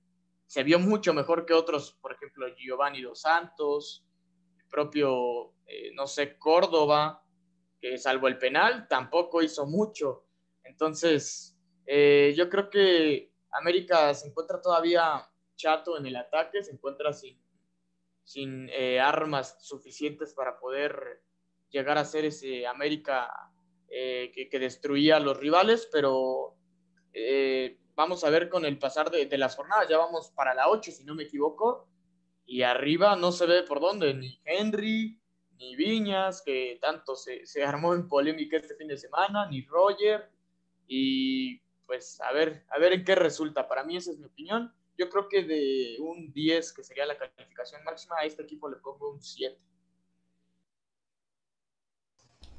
[0.47, 4.06] se vio mucho mejor que otros, por ejemplo, Giovanni Dos Santos,
[4.69, 7.25] propio, eh, no sé, Córdoba,
[7.81, 10.25] que salvo el penal, tampoco hizo mucho.
[10.65, 17.13] Entonces, eh, yo creo que América se encuentra todavía chato en el ataque, se encuentra
[17.13, 17.41] sin,
[18.25, 21.23] sin eh, armas suficientes para poder
[21.71, 23.31] llegar a ser ese América
[23.89, 26.57] eh, que, destruía a los rivales, pero
[27.13, 30.69] eh, vamos a ver con el pasar de, de, las jornadas, ya vamos para la
[30.69, 31.89] 8 si no me equivoco,
[32.47, 35.21] y arriba no se ve por dónde, ni Henry,
[35.59, 40.31] ni Viñas, que tanto se, se armó en polémica este fin de semana, ni Roger,
[40.87, 44.73] y pues a ver, a ver en qué resulta, para mí esa es mi opinión
[44.99, 48.77] yo creo que de un 10, que sería la calificación máxima, a este equipo le
[48.77, 49.59] pongo un 7.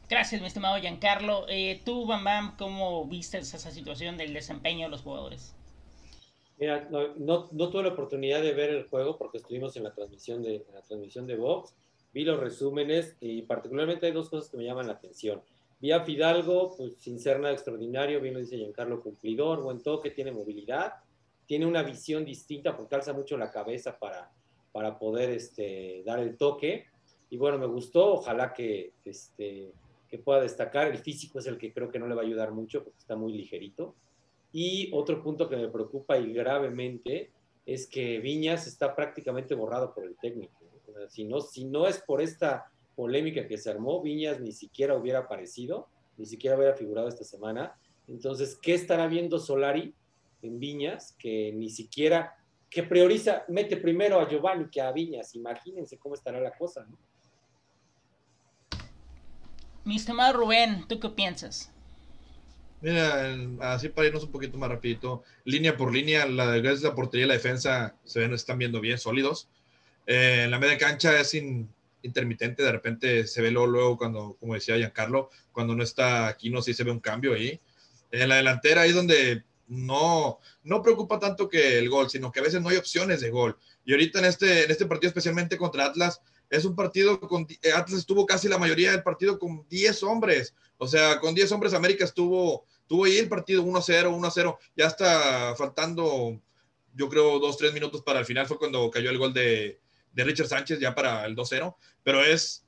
[0.10, 1.46] Gracias, mi estimado Giancarlo.
[1.50, 5.57] Eh, tú, Bam Bam, ¿cómo viste esa situación del desempeño de los jugadores?
[6.58, 10.42] Mira, no, no, tuve la oportunidad de ver el juego porque estuvimos en la transmisión
[10.42, 11.76] de, la transmisión de Vox.
[12.14, 15.42] Vi los resúmenes y particularmente hay dos cosas que me llaman la atención.
[15.80, 20.10] Vi a Fidalgo, pues sin ser nada extraordinario, bien lo dice Giancarlo, cumplidor, buen toque,
[20.10, 20.94] tiene movilidad
[21.48, 24.30] tiene una visión distinta porque alza mucho la cabeza para,
[24.72, 26.86] para poder este, dar el toque.
[27.30, 29.72] Y bueno, me gustó, ojalá que, este,
[30.10, 30.88] que pueda destacar.
[30.88, 33.16] El físico es el que creo que no le va a ayudar mucho porque está
[33.16, 33.96] muy ligerito.
[34.52, 37.32] Y otro punto que me preocupa y gravemente
[37.66, 40.54] es que Viñas está prácticamente borrado por el técnico.
[41.10, 45.20] Si no, si no es por esta polémica que se armó, Viñas ni siquiera hubiera
[45.20, 47.78] aparecido, ni siquiera hubiera figurado esta semana.
[48.08, 49.94] Entonces, ¿qué estará viendo Solari
[50.42, 52.36] en Viñas, que ni siquiera,
[52.70, 55.36] que prioriza, mete primero a Giovanni que a Viñas.
[55.36, 56.98] Imagínense cómo estará la cosa, ¿no?
[59.84, 61.72] Mi estimado Rubén, ¿tú qué piensas?
[62.80, 66.96] Mira, así para irnos un poquito más rapidito, línea por línea, la, gracias a la
[66.96, 69.50] portería y la defensa se ven, están viendo bien, sólidos.
[70.06, 71.36] Eh, en la media cancha es
[72.04, 76.62] intermitente, de repente se ve luego, cuando, como decía Giancarlo, cuando no está aquí, no
[76.62, 77.60] sí se ve un cambio ahí.
[78.12, 82.44] En la delantera es donde no, no preocupa tanto que el gol, sino que a
[82.44, 83.58] veces no hay opciones de gol.
[83.86, 87.72] Y ahorita en este, en este partido, especialmente contra Atlas, es un partido con eh,
[87.72, 90.54] Atlas estuvo casi la mayoría del partido con 10 hombres.
[90.78, 94.58] O sea, con 10 hombres América estuvo, tuvo ahí el partido 1-0, 1-0.
[94.76, 96.40] Ya está faltando,
[96.94, 98.46] yo creo, 2-3 minutos para el final.
[98.46, 99.80] Fue cuando cayó el gol de,
[100.14, 101.76] de Richard Sánchez ya para el 2-0.
[102.04, 102.66] Pero es,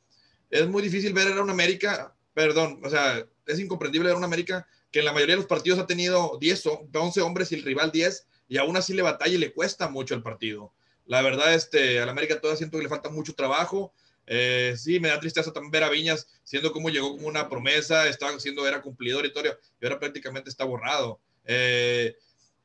[0.50, 4.28] es muy difícil ver a una América, perdón, o sea, es incomprendible ver a una
[4.28, 7.56] América que en la mayoría de los partidos ha tenido 10 o 11 hombres y
[7.56, 10.74] el rival 10, y aún así le batalla y le cuesta mucho el partido.
[11.10, 13.92] La verdad, este, al América todavía siento que le falta mucho trabajo.
[14.28, 18.08] Eh, sí, me da tristeza también ver a Viñas siendo como llegó como una promesa,
[18.08, 21.20] estaba siendo, era cumplidor y y ahora prácticamente está borrado.
[21.46, 22.16] Eh,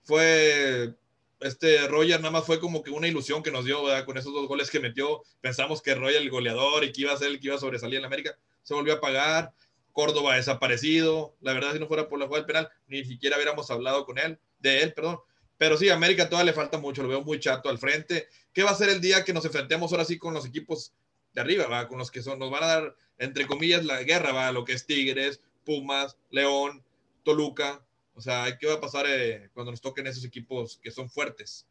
[0.03, 0.93] fue,
[1.41, 4.47] este Roger nada más fue como que una ilusión que nos dio con esos dos
[4.47, 5.23] goles que metió.
[5.41, 7.97] Pensamos que Roger el goleador y que iba a ser el que iba a sobresalir
[7.97, 9.55] en la América, se volvió a pagar.
[9.93, 11.35] Córdoba desaparecido.
[11.41, 14.19] La verdad, si no fuera por la jugada del penal, ni siquiera hubiéramos hablado con
[14.19, 15.21] él, de él, perdón.
[15.57, 18.29] Pero sí, América todavía le falta mucho, lo veo muy chato al frente.
[18.53, 20.93] ¿Qué va a ser el día que nos enfrentemos ahora sí con los equipos
[21.33, 21.89] de arriba, va?
[21.89, 24.73] Con los que son, nos van a dar, entre comillas, la guerra, va, lo que
[24.73, 26.85] es Tigres, Pumas, León,
[27.23, 27.85] Toluca.
[28.15, 31.67] O sea, ¿qué va a pasar eh, cuando nos toquen esos equipos que son fuertes?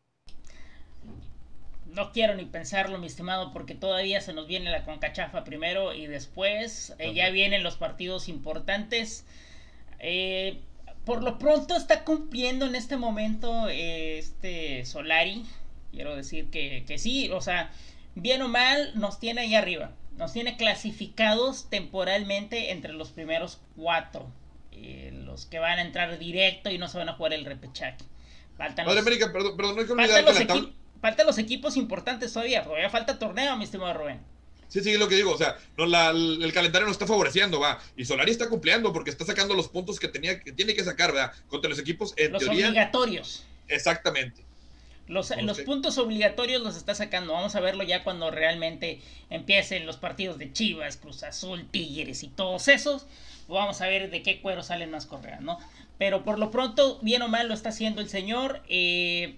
[1.88, 6.08] No quiero ni pensarlo, mi estimado, porque todavía se nos viene la concachafa primero y
[6.08, 9.26] después eh, ya vienen los partidos importantes.
[10.00, 10.60] Eh,
[11.06, 15.46] por lo pronto está cumpliendo en este momento eh, este Solari.
[15.92, 17.72] Quiero decir que, que sí, o sea,
[18.16, 19.92] bien o mal nos tiene ahí arriba.
[20.18, 24.32] Nos tiene clasificados temporalmente entre los primeros cuatro.
[25.26, 27.98] los que van a entrar directo y no se van a jugar el repechaje.
[28.58, 30.70] Faltan los, América, perdón, perdón, no hay que olvidar que la
[31.02, 34.22] faltan los equipos importantes todavía, todavía falta torneo, mi estimado Rubén.
[34.74, 35.32] Sí, sí, es lo que digo.
[35.32, 37.80] O sea, no, la, el calendario no está favoreciendo, va.
[37.96, 41.12] Y Solari está cumpliendo porque está sacando los puntos que, tenía, que tiene que sacar,
[41.12, 41.32] ¿verdad?
[41.48, 42.70] Contra los equipos, en los teoría.
[42.70, 43.44] obligatorios.
[43.68, 44.42] Exactamente.
[45.08, 47.34] Los, los puntos obligatorios los está sacando.
[47.34, 52.30] Vamos a verlo ya cuando realmente empiecen los partidos de Chivas, Cruz Azul, Tigres y
[52.30, 53.06] todos esos.
[53.48, 55.60] Vamos a ver de qué cuero salen más correas, ¿no?
[56.00, 58.64] Pero por lo pronto, bien o mal, lo está haciendo el señor.
[58.70, 59.36] Eh,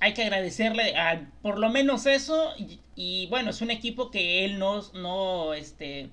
[0.00, 2.52] hay que agradecerle a, por lo menos eso.
[2.96, 6.08] Y, bueno, es un equipo que él no, no, este,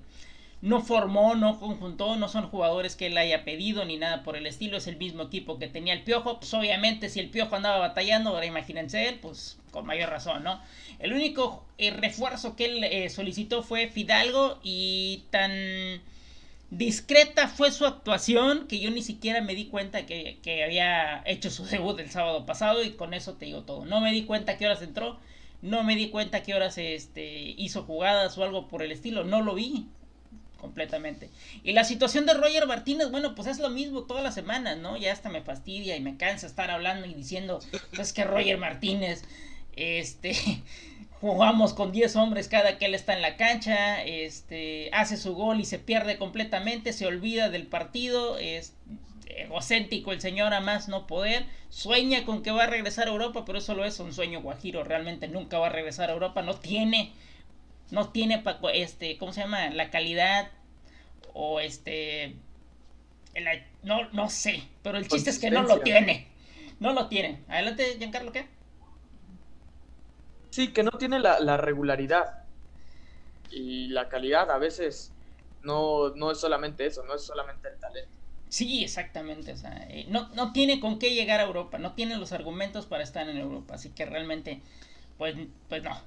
[0.60, 4.46] no formó, no conjuntó, no son jugadores que él haya pedido ni nada por el
[4.46, 4.76] estilo.
[4.76, 6.38] Es el mismo equipo que tenía el Piojo.
[6.38, 10.60] Pues obviamente si el Piojo andaba batallando, ahora imagínense él, pues con mayor razón, ¿no?
[10.98, 15.50] El único eh, refuerzo que él eh, solicitó fue Fidalgo y tan
[16.70, 21.64] discreta fue su actuación que yo ni siquiera me di cuenta que, había hecho su
[21.64, 23.84] debut el sábado pasado y con eso te digo todo.
[23.84, 25.18] No me di cuenta qué horas entró,
[25.62, 29.42] no me di cuenta qué horas este, hizo jugadas o algo por el estilo, no
[29.42, 29.86] lo vi
[30.64, 31.28] completamente.
[31.62, 34.96] Y la situación de Roger Martínez, bueno, pues es lo mismo todas las semanas, ¿no?
[34.96, 37.60] Ya hasta me fastidia y me cansa estar hablando y diciendo,
[37.94, 39.24] pues que Roger Martínez,
[39.76, 40.34] este,
[41.24, 45.58] jugamos con 10 hombres cada que él está en la cancha, este, hace su gol
[45.58, 48.74] y se pierde completamente, se olvida del partido, es
[49.26, 53.46] egocéntrico el señor a más no poder, sueña con que va a regresar a Europa,
[53.46, 56.56] pero eso lo es un sueño guajiro, realmente nunca va a regresar a Europa, no
[56.56, 57.12] tiene,
[57.90, 59.70] no tiene, este, ¿cómo se llama?
[59.70, 60.50] La calidad
[61.32, 62.34] o este,
[63.82, 66.28] no, no sé, pero el chiste es que no lo tiene,
[66.80, 67.38] no lo tiene.
[67.48, 68.44] Adelante, Giancarlo, ¿qué?
[70.54, 72.44] Sí, que no tiene la, regularidad
[73.50, 74.52] y la calidad.
[74.52, 75.10] A veces
[75.64, 78.16] no, no es solamente eso, no es solamente el talento.
[78.50, 79.50] Sí, exactamente.
[79.50, 82.86] O sea, eh, no, no tiene con qué llegar a Europa, no tiene los argumentos
[82.86, 83.74] para estar en Europa.
[83.74, 84.62] Así que realmente,
[85.18, 85.34] pues,
[85.68, 86.00] pues no.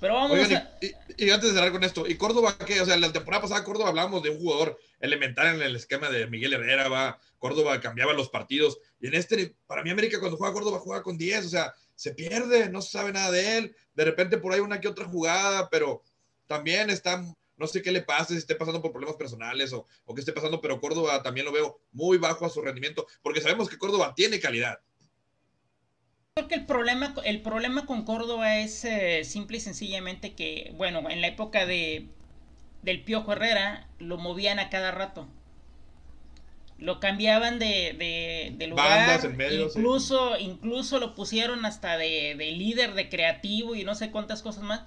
[0.00, 0.70] Pero vamos a...
[1.18, 2.80] y, antes de cerrar con esto, ¿y Córdoba qué?
[2.80, 6.26] O sea, la temporada pasada Córdoba hablábamos de un jugador elemental en el esquema de
[6.28, 8.78] Miguel Herrera, va, Córdoba cambiaba los partidos.
[9.02, 12.14] Y en este, para mí América cuando juega Córdoba juega con 10, o sea, se
[12.14, 15.68] pierde, no se sabe nada de él, de repente por ahí una que otra jugada,
[15.68, 16.02] pero
[16.46, 17.22] también está,
[17.58, 20.32] no sé qué le pasa, si esté pasando por problemas personales o, o qué esté
[20.32, 24.14] pasando, pero Córdoba también lo veo muy bajo a su rendimiento, porque sabemos que Córdoba
[24.16, 24.80] tiene calidad.
[26.36, 31.10] Creo que el problema, el problema con Córdoba es eh, simple y sencillamente que, bueno,
[31.10, 32.08] en la época de,
[32.80, 35.28] del Piojo Herrera lo movían a cada rato
[36.80, 39.20] lo cambiaban de, de, lugar.
[39.52, 44.82] incluso, incluso lo pusieron hasta de, líder, de creativo y no sé cuántas cosas más.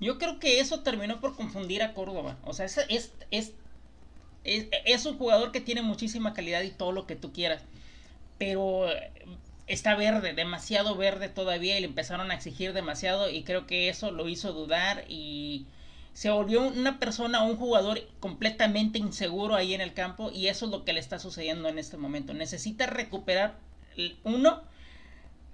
[0.00, 2.36] Yo creo que eso terminó por confundir a Córdoba.
[2.44, 3.52] O sea, es, es, es,
[4.44, 7.62] es, un jugador que tiene muchísima calidad y todo lo que tú quieras.
[8.38, 8.88] Pero
[9.68, 14.10] está verde, demasiado verde todavía y le empezaron a exigir demasiado y creo que eso
[14.10, 15.66] lo hizo dudar y
[16.16, 20.70] se volvió una persona, un jugador completamente inseguro ahí en el campo y eso es
[20.70, 22.32] lo que le está sucediendo en este momento.
[22.32, 23.58] Necesita recuperar,
[24.24, 24.62] uno,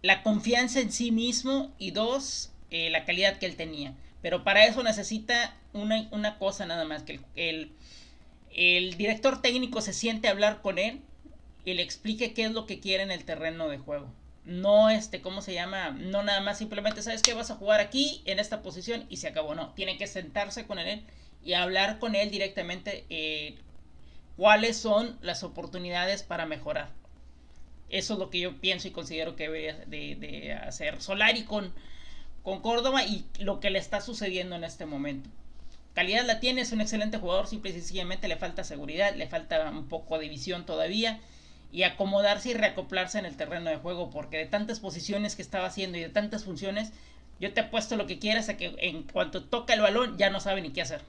[0.02, 3.94] la confianza en sí mismo y dos, eh, la calidad que él tenía.
[4.20, 7.72] Pero para eso necesita una, una cosa nada más, que el,
[8.54, 11.00] el director técnico se siente a hablar con él
[11.64, 14.12] y le explique qué es lo que quiere en el terreno de juego
[14.44, 15.90] no este, ¿cómo se llama?
[15.90, 17.34] No nada más simplemente, ¿sabes qué?
[17.34, 19.54] Vas a jugar aquí, en esta posición y se acabó.
[19.54, 21.04] No, tiene que sentarse con él
[21.44, 23.56] y hablar con él directamente eh,
[24.36, 26.90] cuáles son las oportunidades para mejorar.
[27.88, 31.72] Eso es lo que yo pienso y considero que debe de, hacer Solari con,
[32.42, 35.28] con Córdoba y lo que le está sucediendo en este momento.
[35.94, 39.68] Calidad la tiene, es un excelente jugador, simple y sencillamente le falta seguridad, le falta
[39.70, 41.20] un poco de visión todavía
[41.72, 45.66] y acomodarse y reacoplarse en el terreno de juego, porque de tantas posiciones que estaba
[45.66, 46.92] haciendo y de tantas funciones,
[47.40, 50.38] yo te apuesto lo que quieras a que en cuanto toca el balón ya no
[50.38, 51.00] sabe ni qué hacer.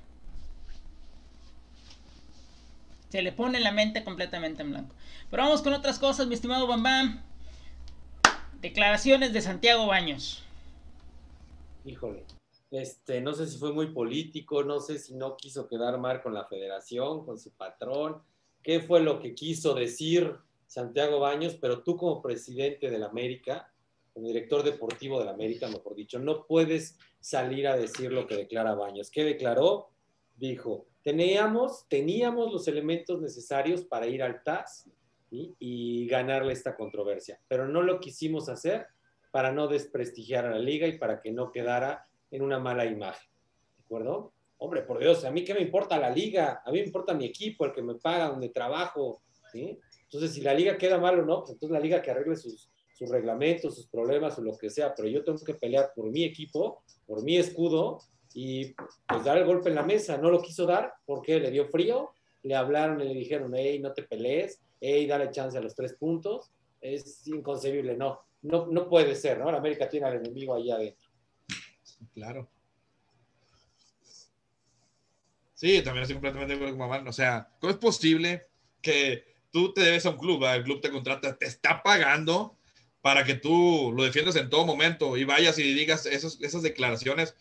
[3.09, 4.95] Se le pone la mente completamente en blanco.
[5.29, 7.21] Pero vamos con otras cosas, mi estimado Bam Bam.
[8.61, 10.43] Declaraciones de Santiago Baños.
[11.85, 12.23] Híjole,
[12.71, 16.33] este, no sé si fue muy político, no sé si no quiso quedar mal con
[16.33, 18.23] la federación, con su patrón,
[18.63, 20.39] qué fue lo que quiso decir
[20.73, 23.71] Santiago Baños, pero tú como presidente de la América,
[24.11, 28.35] como director deportivo de la América, mejor dicho, no puedes salir a decir lo que
[28.35, 29.11] declara Baños.
[29.11, 29.91] ¿Qué declaró?
[30.35, 34.89] Dijo, teníamos, teníamos los elementos necesarios para ir al TAS
[35.29, 38.87] y ganarle esta controversia, pero no lo quisimos hacer
[39.29, 43.29] para no desprestigiar a la liga y para que no quedara en una mala imagen.
[43.77, 44.33] ¿De acuerdo?
[44.57, 47.25] Hombre, por Dios, a mí qué me importa la liga, a mí me importa mi
[47.25, 49.21] equipo, el que me paga, donde trabajo.
[49.51, 49.79] ¿sí?
[50.13, 52.69] Entonces, si la liga queda mal o no, pues entonces la liga que arregle sus,
[53.09, 56.83] reglamentos, sus problemas o lo que sea, pero yo tengo que pelear por mi equipo,
[57.05, 57.99] por mi escudo
[58.33, 58.73] y
[59.07, 60.17] pues dar el golpe en la mesa.
[60.17, 63.91] No lo quiso dar porque le dio frío, le hablaron y le dijeron, hey, no
[63.91, 66.51] te pelees, hey, dale chance a los tres puntos.
[66.79, 69.51] Es inconcebible, no, no, no puede ser, ¿no?
[69.51, 71.09] La América tiene al enemigo ahí adentro.
[72.13, 72.47] Claro.
[75.55, 78.47] Sí, también estoy completamente de acuerdo O sea, ¿cómo es posible
[78.81, 82.57] que tú te debes a un club, el club te contrata, te está pagando
[83.01, 87.35] para que tú lo defiendas en todo momento y vayas y digas esos, esas declaraciones?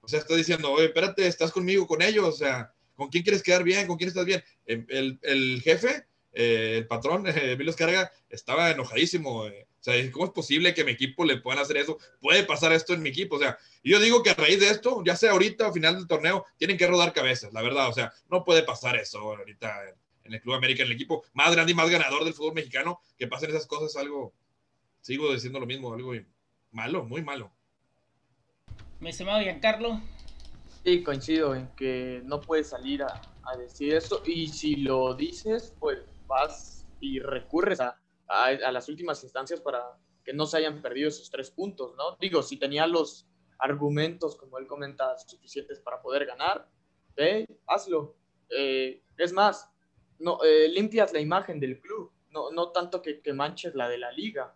[0.00, 3.42] O sea, estás diciendo, oye, espérate, estás conmigo, con ellos, o sea, ¿con quién quieres
[3.42, 3.86] quedar bien?
[3.86, 4.42] ¿Con quién estás bien?
[4.64, 9.46] El, el, jefe, eh, el patrón, eh, Emilio Escarga, estaba enojadísimo.
[9.46, 11.98] Eh, o sea, ¿cómo es posible que mi equipo le puedan hacer eso?
[12.20, 13.36] Puede pasar esto en mi equipo.
[13.36, 16.06] O sea, yo digo que a raíz de esto, ya sea ahorita o final del
[16.06, 17.88] torneo, tienen que rodar cabezas, la verdad.
[17.88, 19.94] O sea, no puede pasar eso ahorita
[20.28, 23.00] en, el Club América, en el equipo más grande y más ganador del fútbol mexicano,
[23.16, 24.32] que pasen esas cosas, algo,
[25.00, 26.12] sigo diciendo lo mismo, algo
[26.70, 27.50] malo, muy malo.
[29.00, 30.00] Mi estimado Giancarlo.
[30.84, 35.74] Sí, coincido en que no puedes salir a, a decir eso y si lo dices,
[35.80, 37.98] pues vas y recurres a
[38.28, 39.82] a, las últimas instancias para
[40.24, 42.16] que no se hayan perdido esos tres puntos, ¿no?
[42.20, 43.26] Digo, si tenía los
[43.58, 46.68] argumentos, como él comenta, suficientes para poder ganar,
[47.16, 48.14] ve, hazlo.
[48.50, 49.70] Eh, es más,
[50.18, 53.98] no, eh, limpias la imagen del club, no, no tanto que, que manches la de
[53.98, 54.54] la liga,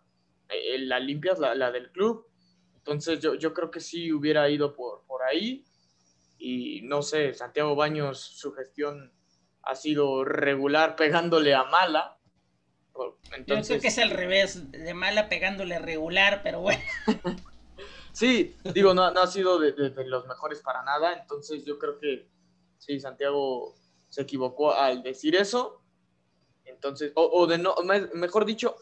[0.49, 2.27] eh, la limpias la, la, del club.
[2.75, 5.65] Entonces yo, yo creo que sí hubiera ido por, por ahí
[6.37, 9.13] y no sé, Santiago Baños, su gestión
[9.61, 12.19] ha sido regular pegándole a mala,
[13.35, 13.67] entonces...
[13.67, 16.81] Yo creo que es al revés, de mala pegándole regular, pero bueno.
[18.11, 19.73] sí, digo, no, no ha sido de,
[20.05, 22.27] los mejores para nada, entonces yo creo que
[22.77, 23.75] sí, Santiago
[24.13, 25.81] se equivocó al decir eso.
[26.65, 27.73] Entonces, o, de no,
[28.13, 28.75] mejor dicho,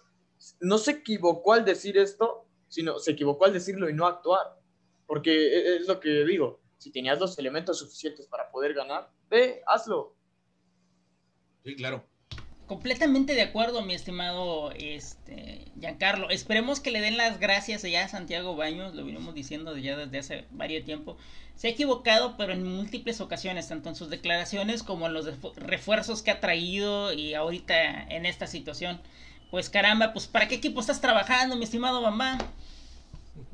[0.59, 4.59] no se equivocó al decir esto, sino se equivocó al decirlo y no actuar.
[5.07, 9.63] Porque e, es lo que digo, si tenías los elementos suficientes para poder ganar, ve,
[9.67, 10.17] hazlo.
[11.63, 12.03] Sí, claro.
[12.71, 16.29] Completamente de acuerdo, mi estimado este, Giancarlo.
[16.29, 20.19] Esperemos que le den las gracias ya a Santiago Baños, lo venimos diciendo ya desde
[20.19, 21.17] hace varios tiempo.
[21.55, 26.21] Se ha equivocado, pero en múltiples ocasiones, tanto en sus declaraciones como en los refuerzos
[26.21, 29.01] que ha traído y ahorita en esta situación.
[29.49, 32.37] Pues caramba, pues ¿para qué equipo estás trabajando, mi estimado mamá?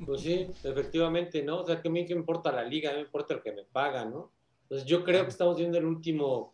[0.06, 1.62] Pues sí, efectivamente, ¿no?
[1.62, 3.52] O sea, que a mí qué me importa la liga, no me importa el que
[3.52, 4.30] me paga, ¿no?
[4.70, 6.54] Pues yo creo que estamos viendo el último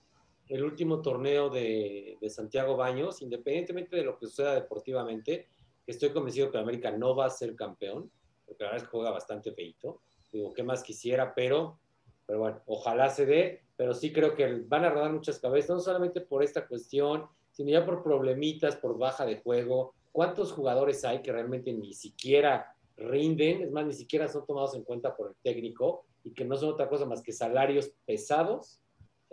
[0.49, 5.47] el último torneo de, Santiago Baños, independientemente de lo que suceda deportivamente,
[5.87, 8.11] estoy convencido que América no va a ser campeón,
[8.45, 10.01] porque la verdad es que juega bastante feito.
[10.31, 11.33] Digo, ¿qué más quisiera?
[11.33, 11.79] Pero,
[12.25, 15.79] pero bueno, ojalá se dé, pero sí creo que van a rodar muchas cabezas, no
[15.79, 19.93] solamente por esta cuestión, sino ya por problemitas, por baja de juego.
[20.11, 23.63] ¿Cuántos jugadores hay que realmente ni siquiera rinden?
[23.63, 26.69] Es más, ni siquiera son tomados en cuenta por el técnico y que no son
[26.69, 28.82] otra cosa más que salarios pesados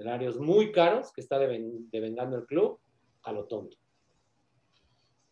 [0.01, 2.81] escenarios muy caros que está devengando el club
[3.23, 3.77] a lo tonto.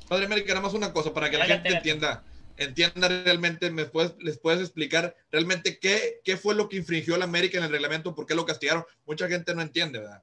[0.08, 2.24] Padre América, nada más una cosa para que la gente entienda,
[2.56, 7.22] entienda realmente, me puedes, les puedes explicar realmente qué, qué fue lo que infringió el
[7.22, 8.84] América en el reglamento, por qué lo castigaron.
[9.06, 10.22] Mucha gente no entiende, ¿verdad?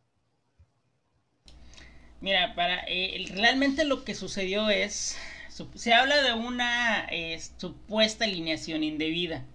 [2.21, 5.17] Mira, para eh, realmente lo que sucedió es,
[5.75, 9.45] se habla de una eh, supuesta alineación indebida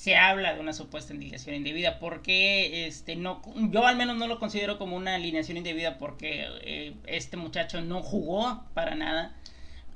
[0.00, 4.38] se habla de una supuesta alineación indebida porque este no yo al menos no lo
[4.38, 9.36] considero como una alineación indebida porque eh, este muchacho no jugó para nada.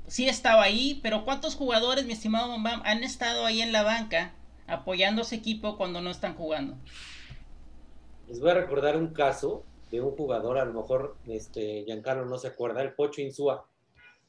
[0.05, 4.35] Sí estaba ahí pero cuántos jugadores mi estimado Bombam han estado ahí en la banca
[4.67, 6.77] apoyando a su equipo cuando no están jugando
[8.27, 12.37] les voy a recordar un caso de un jugador a lo mejor este Giancarlo no
[12.37, 13.65] se acuerda el Pocho Insúa.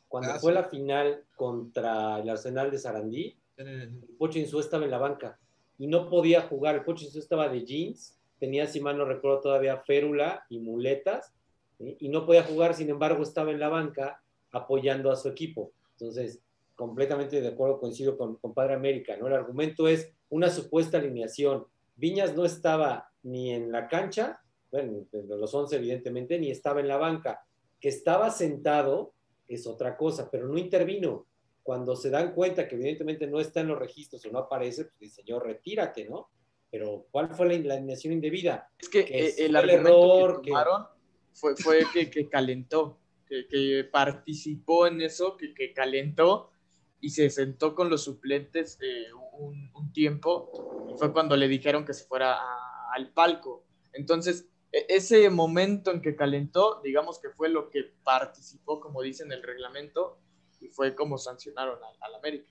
[0.08, 4.90] Cuando ah, fue la final contra el Arsenal de Sarandí el Pocho Insúa estaba en
[4.90, 5.38] la banca
[5.78, 6.76] y no podía jugar.
[6.76, 11.32] El coche estaba de jeans, tenía, si mal no recuerdo, todavía férula y muletas,
[11.78, 15.72] y no podía jugar, sin embargo, estaba en la banca apoyando a su equipo.
[15.92, 16.40] Entonces,
[16.74, 19.26] completamente de acuerdo, coincido con, con Padre América, ¿no?
[19.26, 21.66] El argumento es una supuesta alineación.
[21.96, 26.88] Viñas no estaba ni en la cancha, bueno, de los 11 evidentemente, ni estaba en
[26.88, 27.40] la banca.
[27.80, 29.12] Que estaba sentado
[29.48, 31.26] es otra cosa, pero no intervino.
[31.66, 35.00] Cuando se dan cuenta que evidentemente no está en los registros o no aparece, pues
[35.00, 36.30] dice, señor, retírate, ¿no?
[36.70, 38.70] Pero ¿cuál fue la alineación indebida?
[38.78, 40.86] Es que, Que eh, el, el error, que que- tomaron
[41.32, 46.52] fue, fue que, que calentó, que, que participó en eso, que, que calentó
[47.00, 50.52] y se sentó con los suplentes eh, un, un tiempo
[50.94, 53.64] y fue cuando le dijeron que se fuera a- al palco.
[53.92, 59.24] Entonces, e- ese momento en que calentó, digamos que fue lo que participó, como dice
[59.24, 60.18] en el reglamento,
[60.60, 62.46] y fue como sancionaron al, al América.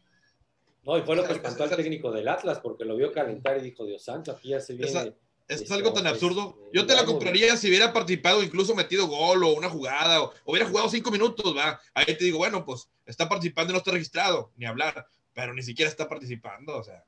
[0.83, 3.61] No, y fue lo que espantó al técnico del Atlas, porque lo vio calentar y
[3.61, 4.87] dijo, Dios santo, aquí ya se viene.
[4.89, 5.13] Esa-
[5.47, 6.57] Es Este, algo tan pues, absurdo.
[6.59, 10.33] eh, Yo te la compraría si hubiera participado, incluso metido gol o una jugada, o,
[10.43, 11.79] o hubiera jugado cinco minutos, va.
[11.93, 15.61] Ahí te digo, bueno, pues está participando y no está registrado, ni hablar, pero ni
[15.61, 17.03] siquiera está participando, o sea.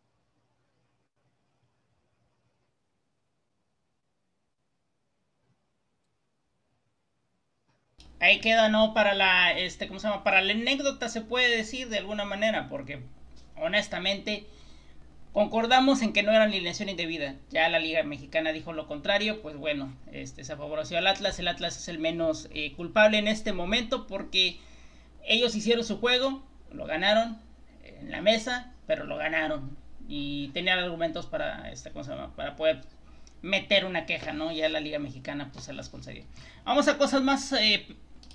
[8.20, 8.94] Ahí queda, ¿no?
[8.94, 10.24] Para la, este, ¿cómo se llama?
[10.24, 13.02] Para la anécdota se puede decir de alguna manera, porque
[13.56, 14.48] honestamente
[15.34, 17.36] concordamos en que no era alineación indebida.
[17.52, 21.38] Ya la Liga Mexicana dijo lo contrario, pues bueno, este, se favoreció al Atlas.
[21.38, 24.60] El Atlas es el menos eh, culpable en este momento porque
[25.24, 27.40] ellos hicieron su juego, lo ganaron
[27.84, 29.78] en la mesa, pero lo ganaron.
[30.08, 32.36] Y tenían argumentos para, este, ¿cómo se llama?
[32.36, 32.82] Para poder
[33.44, 34.52] meter una queja, ¿no?
[34.52, 36.24] Ya la Liga Mexicana pues se las concedió.
[36.66, 37.86] Vamos a cosas más eh,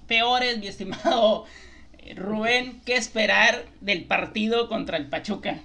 [0.06, 1.46] peores, mi estimado
[1.98, 2.80] eh, Rubén.
[2.84, 5.60] ¿Qué esperar del partido contra el Pachuca?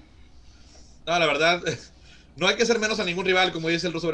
[1.06, 1.64] No, la verdad,
[2.36, 4.12] no hay que ser menos a ningún rival, como dice el ruso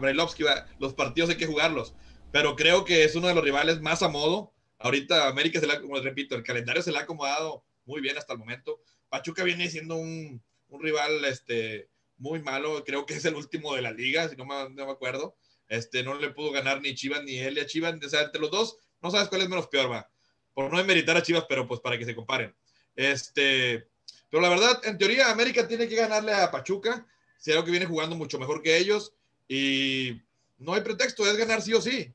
[0.00, 0.44] Brailovsky,
[0.78, 1.94] los partidos hay que jugarlos,
[2.30, 4.52] pero creo que es uno de los rivales más a modo.
[4.78, 8.18] Ahorita América se la, como les repito, el calendario se le ha acomodado muy bien
[8.18, 8.80] hasta el momento.
[9.08, 13.82] Pachuca viene siendo un, un rival este, muy malo, creo que es el último de
[13.82, 15.36] la liga, si no me, no me acuerdo.
[15.68, 18.50] Este, no le pudo ganar ni Chivas ni él a Chivas, o sea, entre los
[18.50, 20.08] dos, no sabes cuál es menos peor, va.
[20.54, 22.54] Por no demeritar a Chivas, pero pues para que se comparen.
[22.94, 23.88] Este,
[24.30, 27.06] pero la verdad, en teoría, América tiene que ganarle a Pachuca.
[27.44, 29.12] Creo que viene jugando mucho mejor que ellos.
[29.48, 30.20] Y
[30.58, 32.12] no hay pretexto, es ganar sí o sí.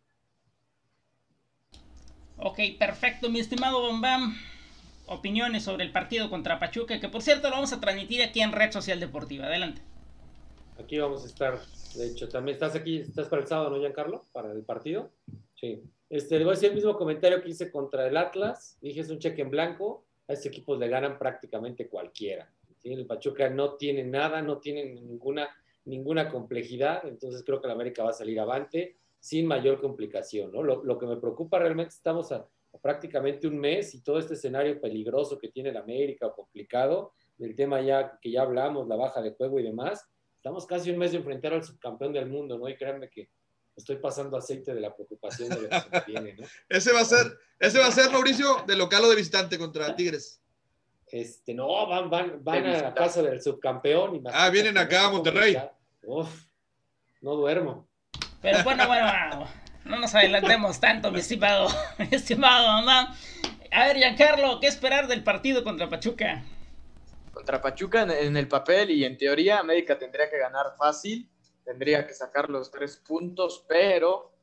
[2.37, 4.37] Ok, perfecto, mi estimado Bombam.
[5.07, 8.51] Opiniones sobre el partido contra Pachuca, que por cierto lo vamos a transmitir aquí en
[8.51, 9.45] Red Social Deportiva.
[9.45, 9.81] Adelante.
[10.77, 11.59] Aquí vamos a estar.
[11.95, 14.25] De hecho, también estás aquí, estás para el sábado, ¿no, Giancarlo?
[14.33, 15.11] Para el partido.
[15.55, 15.81] Sí.
[16.09, 18.77] Este, le voy a decir el mismo comentario que hice contra el Atlas.
[18.81, 20.05] Dije, es un cheque en blanco.
[20.27, 22.51] A estos equipos le ganan prácticamente cualquiera.
[22.83, 25.49] El Pachuca no tiene nada, no tiene ninguna,
[25.85, 27.05] ninguna complejidad.
[27.05, 30.51] Entonces creo que el América va a salir avante sin mayor complicación.
[30.51, 34.79] Lo, que me preocupa realmente, estamos a, a prácticamente un mes y todo este escenario
[34.79, 39.21] peligroso que tiene el América o complicado, del tema ya que ya hablamos, la baja
[39.21, 40.07] de juego y demás.
[40.37, 42.69] Estamos casi un mes de enfrentar al subcampeón del mundo, ¿no?
[42.69, 43.29] Y créanme que
[43.77, 46.47] estoy pasando aceite de la preocupación de lo que se me viene, ¿no?
[46.69, 49.95] Ese va a ser, ese va a ser Mauricio de local o de visitante contra
[49.95, 50.41] Tigres.
[51.09, 54.15] Este, no, van, van, van a la casa del subcampeón.
[54.17, 55.57] y Ah, vienen acá a Monterrey.
[56.03, 56.27] Uf,
[57.21, 57.87] no duermo.
[58.41, 59.47] Pero bueno, bueno, bueno,
[59.85, 63.15] no nos adelantemos tanto, mi estimado, mi estimado mamá.
[63.71, 66.43] A ver, Giancarlo, ¿qué esperar del partido contra Pachuca?
[67.31, 71.29] Contra Pachuca en, en el papel y en teoría América tendría que ganar fácil,
[71.67, 74.33] tendría que sacar los tres puntos, pero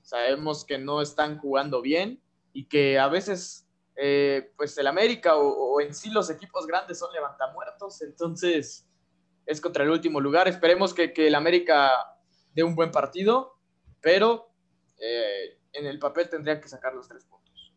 [0.00, 2.22] sabemos que no están jugando bien
[2.54, 7.12] y que a veces eh, pues el América o, en sí los equipos grandes son
[7.12, 8.88] levantamuertos, entonces
[9.44, 10.48] es contra el último lugar.
[10.48, 12.16] Esperemos que, que el América
[12.54, 13.58] dé un buen partido,
[14.00, 14.50] pero
[14.96, 17.74] eh, en el papel tendría que sacar los tres puntos.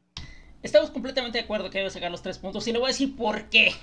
[0.61, 3.17] Estamos completamente de acuerdo que debe sacar los tres puntos y le voy a decir
[3.17, 3.73] por qué.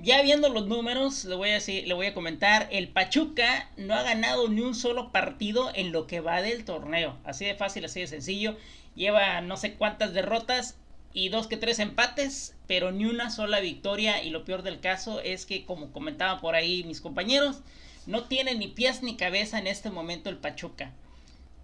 [0.00, 3.94] Ya viendo los números, le voy a decir, le voy a comentar, el Pachuca no
[3.94, 7.18] ha ganado ni un solo partido en lo que va del torneo.
[7.24, 8.56] Así de fácil, así de sencillo.
[8.94, 10.76] Lleva no sé cuántas derrotas
[11.12, 14.22] y dos que tres empates, pero ni una sola victoria.
[14.22, 17.62] Y lo peor del caso es que, como comentaban por ahí mis compañeros,
[18.06, 20.92] no tiene ni pies ni cabeza en este momento el Pachuca.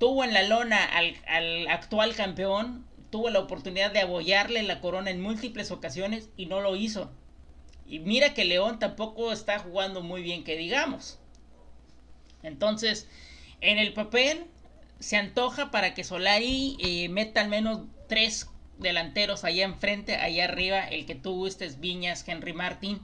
[0.00, 5.12] Tuvo en la lona al, al actual campeón, tuvo la oportunidad de abollarle la corona
[5.12, 7.12] en múltiples ocasiones y no lo hizo.
[7.86, 11.18] Y mira que León tampoco está jugando muy bien, que digamos.
[12.42, 13.08] Entonces,
[13.60, 14.44] en el papel
[15.00, 20.80] se antoja para que Solari eh, meta al menos tres delanteros allá enfrente, allá arriba,
[20.80, 23.00] el que tú gustes, Viñas, Henry Martin.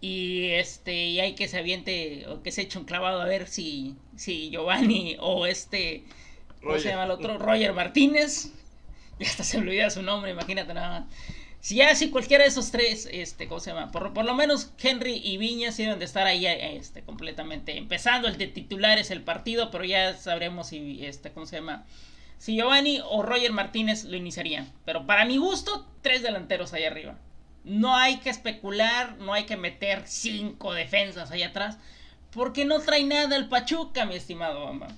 [0.00, 3.48] Y este, y hay que se aviente o que se eche un clavado a ver
[3.48, 6.04] si, si Giovanni o este,
[6.62, 7.38] ¿cómo se llama el otro?
[7.38, 8.52] Roger Martínez.
[9.20, 11.14] Ya hasta se me olvida su nombre, imagínate nada más
[11.64, 13.90] si ya si cualquiera de esos tres, este, ¿cómo se llama?
[13.90, 18.28] Por, por lo menos Henry y Viñas deben de estar ahí este, completamente empezando.
[18.28, 21.86] El de titulares el partido, pero ya sabremos si, este, ¿cómo se llama?
[22.36, 24.70] Si Giovanni o Roger Martínez lo iniciarían.
[24.84, 27.18] Pero para mi gusto, tres delanteros ahí arriba.
[27.64, 31.78] No hay que especular, no hay que meter cinco defensas ahí atrás.
[32.30, 34.88] Porque no trae nada el Pachuca, mi estimado Bamba.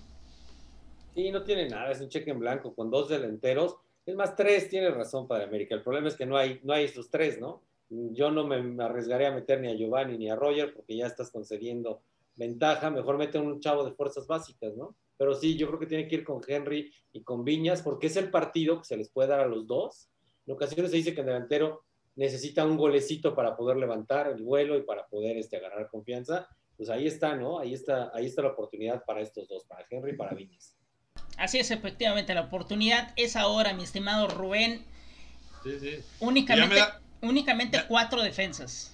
[1.14, 3.76] Sí, no tiene nada, es un cheque en blanco con dos delanteros
[4.06, 5.74] es más, tres, tiene razón, Padre América.
[5.74, 7.62] El problema es que no hay, no hay estos tres, ¿no?
[7.88, 11.30] Yo no me arriesgaría a meter ni a Giovanni ni a Roger porque ya estás
[11.30, 12.02] concediendo
[12.36, 12.88] ventaja.
[12.90, 14.96] Mejor mete un chavo de fuerzas básicas, ¿no?
[15.18, 18.16] Pero sí, yo creo que tiene que ir con Henry y con Viñas porque es
[18.16, 20.08] el partido que se les puede dar a los dos.
[20.46, 21.84] En ocasiones se dice que el delantero
[22.14, 26.48] necesita un golecito para poder levantar el vuelo y para poder este, agarrar confianza.
[26.76, 27.58] Pues ahí está, ¿no?
[27.58, 30.75] Ahí está, ahí está la oportunidad para estos dos, para Henry y para Viñas.
[31.36, 34.84] Así es, efectivamente, la oportunidad es ahora, mi estimado Rubén.
[35.62, 35.98] Sí, sí.
[36.20, 36.80] Únicamente,
[37.20, 38.92] únicamente cuatro defensas.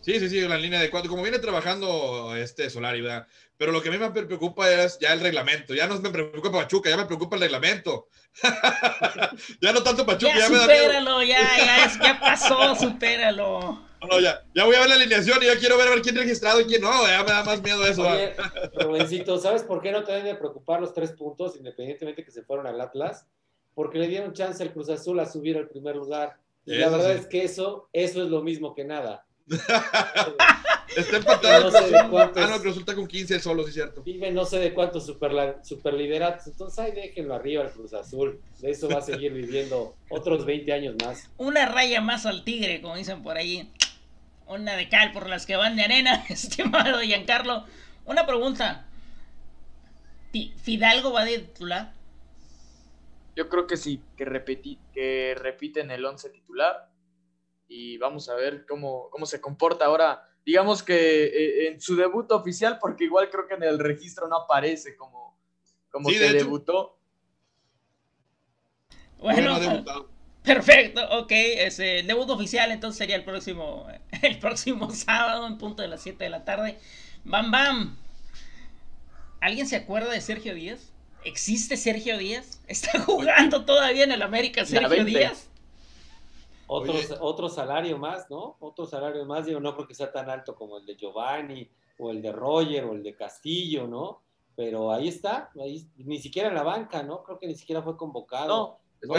[0.00, 1.10] Sí, sí, sí, la línea de cuatro.
[1.10, 3.26] Como viene trabajando este Solari, ¿verdad?
[3.56, 5.74] Pero lo que a mí me preocupa es ya el reglamento.
[5.74, 8.08] Ya no me preocupa Pachuca, ya me preocupa el reglamento.
[9.60, 11.24] ya no tanto Pachuca, ya, ya me da.
[11.24, 13.85] Ya, ya, ya pasó, supéralo.
[14.02, 16.16] No, ya, ya voy a ver la alineación y ya quiero ver, a ver quién
[16.16, 17.06] registrado y quién no.
[17.06, 18.02] Ya me da más miedo eso.
[18.02, 18.34] Oye,
[18.74, 22.42] Rubensito, ¿sabes por qué no te deben de preocupar los tres puntos, independientemente que se
[22.42, 23.26] fueron al Atlas?
[23.74, 26.36] Porque le dieron chance al Cruz Azul a subir al primer lugar.
[26.64, 29.24] Y la verdad es que eso, eso es lo mismo que nada.
[30.96, 31.64] Está empatado.
[31.64, 34.02] No sé ah, no, que resulta con 15 solo, sí, cierto.
[34.02, 36.48] Vive no sé de cuántos super, superlideratos.
[36.48, 38.40] Entonces, ahí déjenlo arriba el Cruz Azul.
[38.60, 41.30] De eso va a seguir viviendo otros 20 años más.
[41.36, 43.70] Una raya más al tigre, como dicen por ahí.
[44.46, 47.64] Una de cal por las que van de arena, estimado Giancarlo.
[48.04, 48.86] Una pregunta.
[50.62, 51.92] ¿Fidalgo va de titular?
[53.34, 56.90] Yo creo que sí, que, repeti que repiten el 11 titular
[57.68, 60.22] y vamos a ver cómo, cómo se comporta ahora.
[60.44, 64.36] Digamos que eh, en su debut oficial, porque igual creo que en el registro no
[64.36, 65.38] aparece como,
[65.90, 66.98] como que debutó.
[69.18, 69.58] Bueno,
[70.46, 71.30] perfecto, ok.
[71.30, 73.86] Ese, debut oficial entonces sería el próximo,
[74.22, 76.78] el próximo sábado en punto de las 7 de la tarde.
[77.24, 77.96] Bam Bam.
[79.40, 80.92] ¿Alguien se acuerda de Sergio Díaz?
[81.24, 82.62] ¿Existe Sergio Díaz?
[82.68, 85.50] ¿Está jugando todavía en el América Sergio Díaz?
[86.68, 88.56] otro salario más, ¿no?
[88.58, 92.10] Otro salario más, digo, no creo que sea tan alto como el de Giovanni o
[92.10, 94.20] el de Roger o el de Castillo, ¿no?
[94.56, 95.50] Pero ahí está,
[95.96, 97.22] ni siquiera en la banca, ¿no?
[97.22, 98.80] Creo que ni siquiera fue convocado.
[99.02, 99.14] No,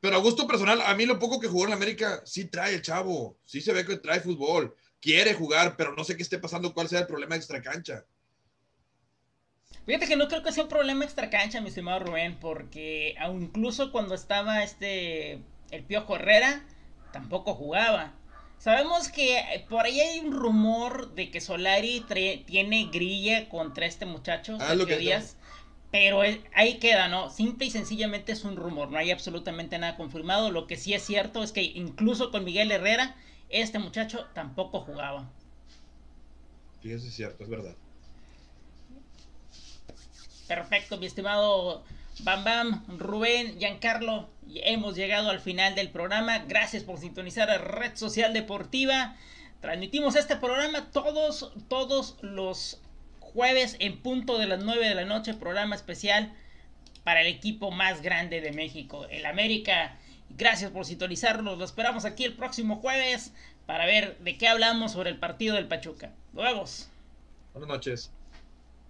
[0.00, 2.82] pero a gusto personal, a mí lo poco que jugó en América, sí trae el
[2.82, 6.72] chavo, sí se ve que trae fútbol, quiere jugar, pero no sé qué esté pasando,
[6.72, 8.04] cuál sea el problema extra cancha.
[9.86, 13.92] Fíjate que no creo que sea un problema extra cancha, mi estimado Rubén, porque incluso
[13.92, 16.64] cuando estaba este el Piojo Herrera
[17.12, 18.14] tampoco jugaba.
[18.58, 22.04] Sabemos que por ahí hay un rumor de que Solari
[22.46, 25.36] tiene grilla contra este muchacho, ah, Díaz.
[25.90, 26.22] Pero
[26.54, 27.30] ahí queda, ¿no?
[27.30, 30.50] Simple y sencillamente es un rumor, no hay absolutamente nada confirmado.
[30.50, 33.16] Lo que sí es cierto es que incluso con Miguel Herrera,
[33.48, 35.28] este muchacho tampoco jugaba.
[36.82, 37.74] Sí, eso es cierto, es verdad.
[40.46, 41.84] Perfecto, mi estimado
[42.20, 46.38] Bam Bam, Rubén, Giancarlo, hemos llegado al final del programa.
[46.40, 49.16] Gracias por sintonizar a Red Social Deportiva.
[49.60, 52.79] Transmitimos este programa todos, todos los
[53.32, 55.34] jueves en punto de las 9 de la noche.
[55.34, 56.32] Programa especial
[57.04, 59.96] para el equipo más grande de México, el América.
[60.30, 61.58] Gracias por sintonizarnos.
[61.58, 63.32] Lo esperamos aquí el próximo jueves
[63.66, 66.12] para ver de qué hablamos sobre el partido del Pachuca.
[66.32, 66.88] Nos
[67.52, 68.10] Buenas noches.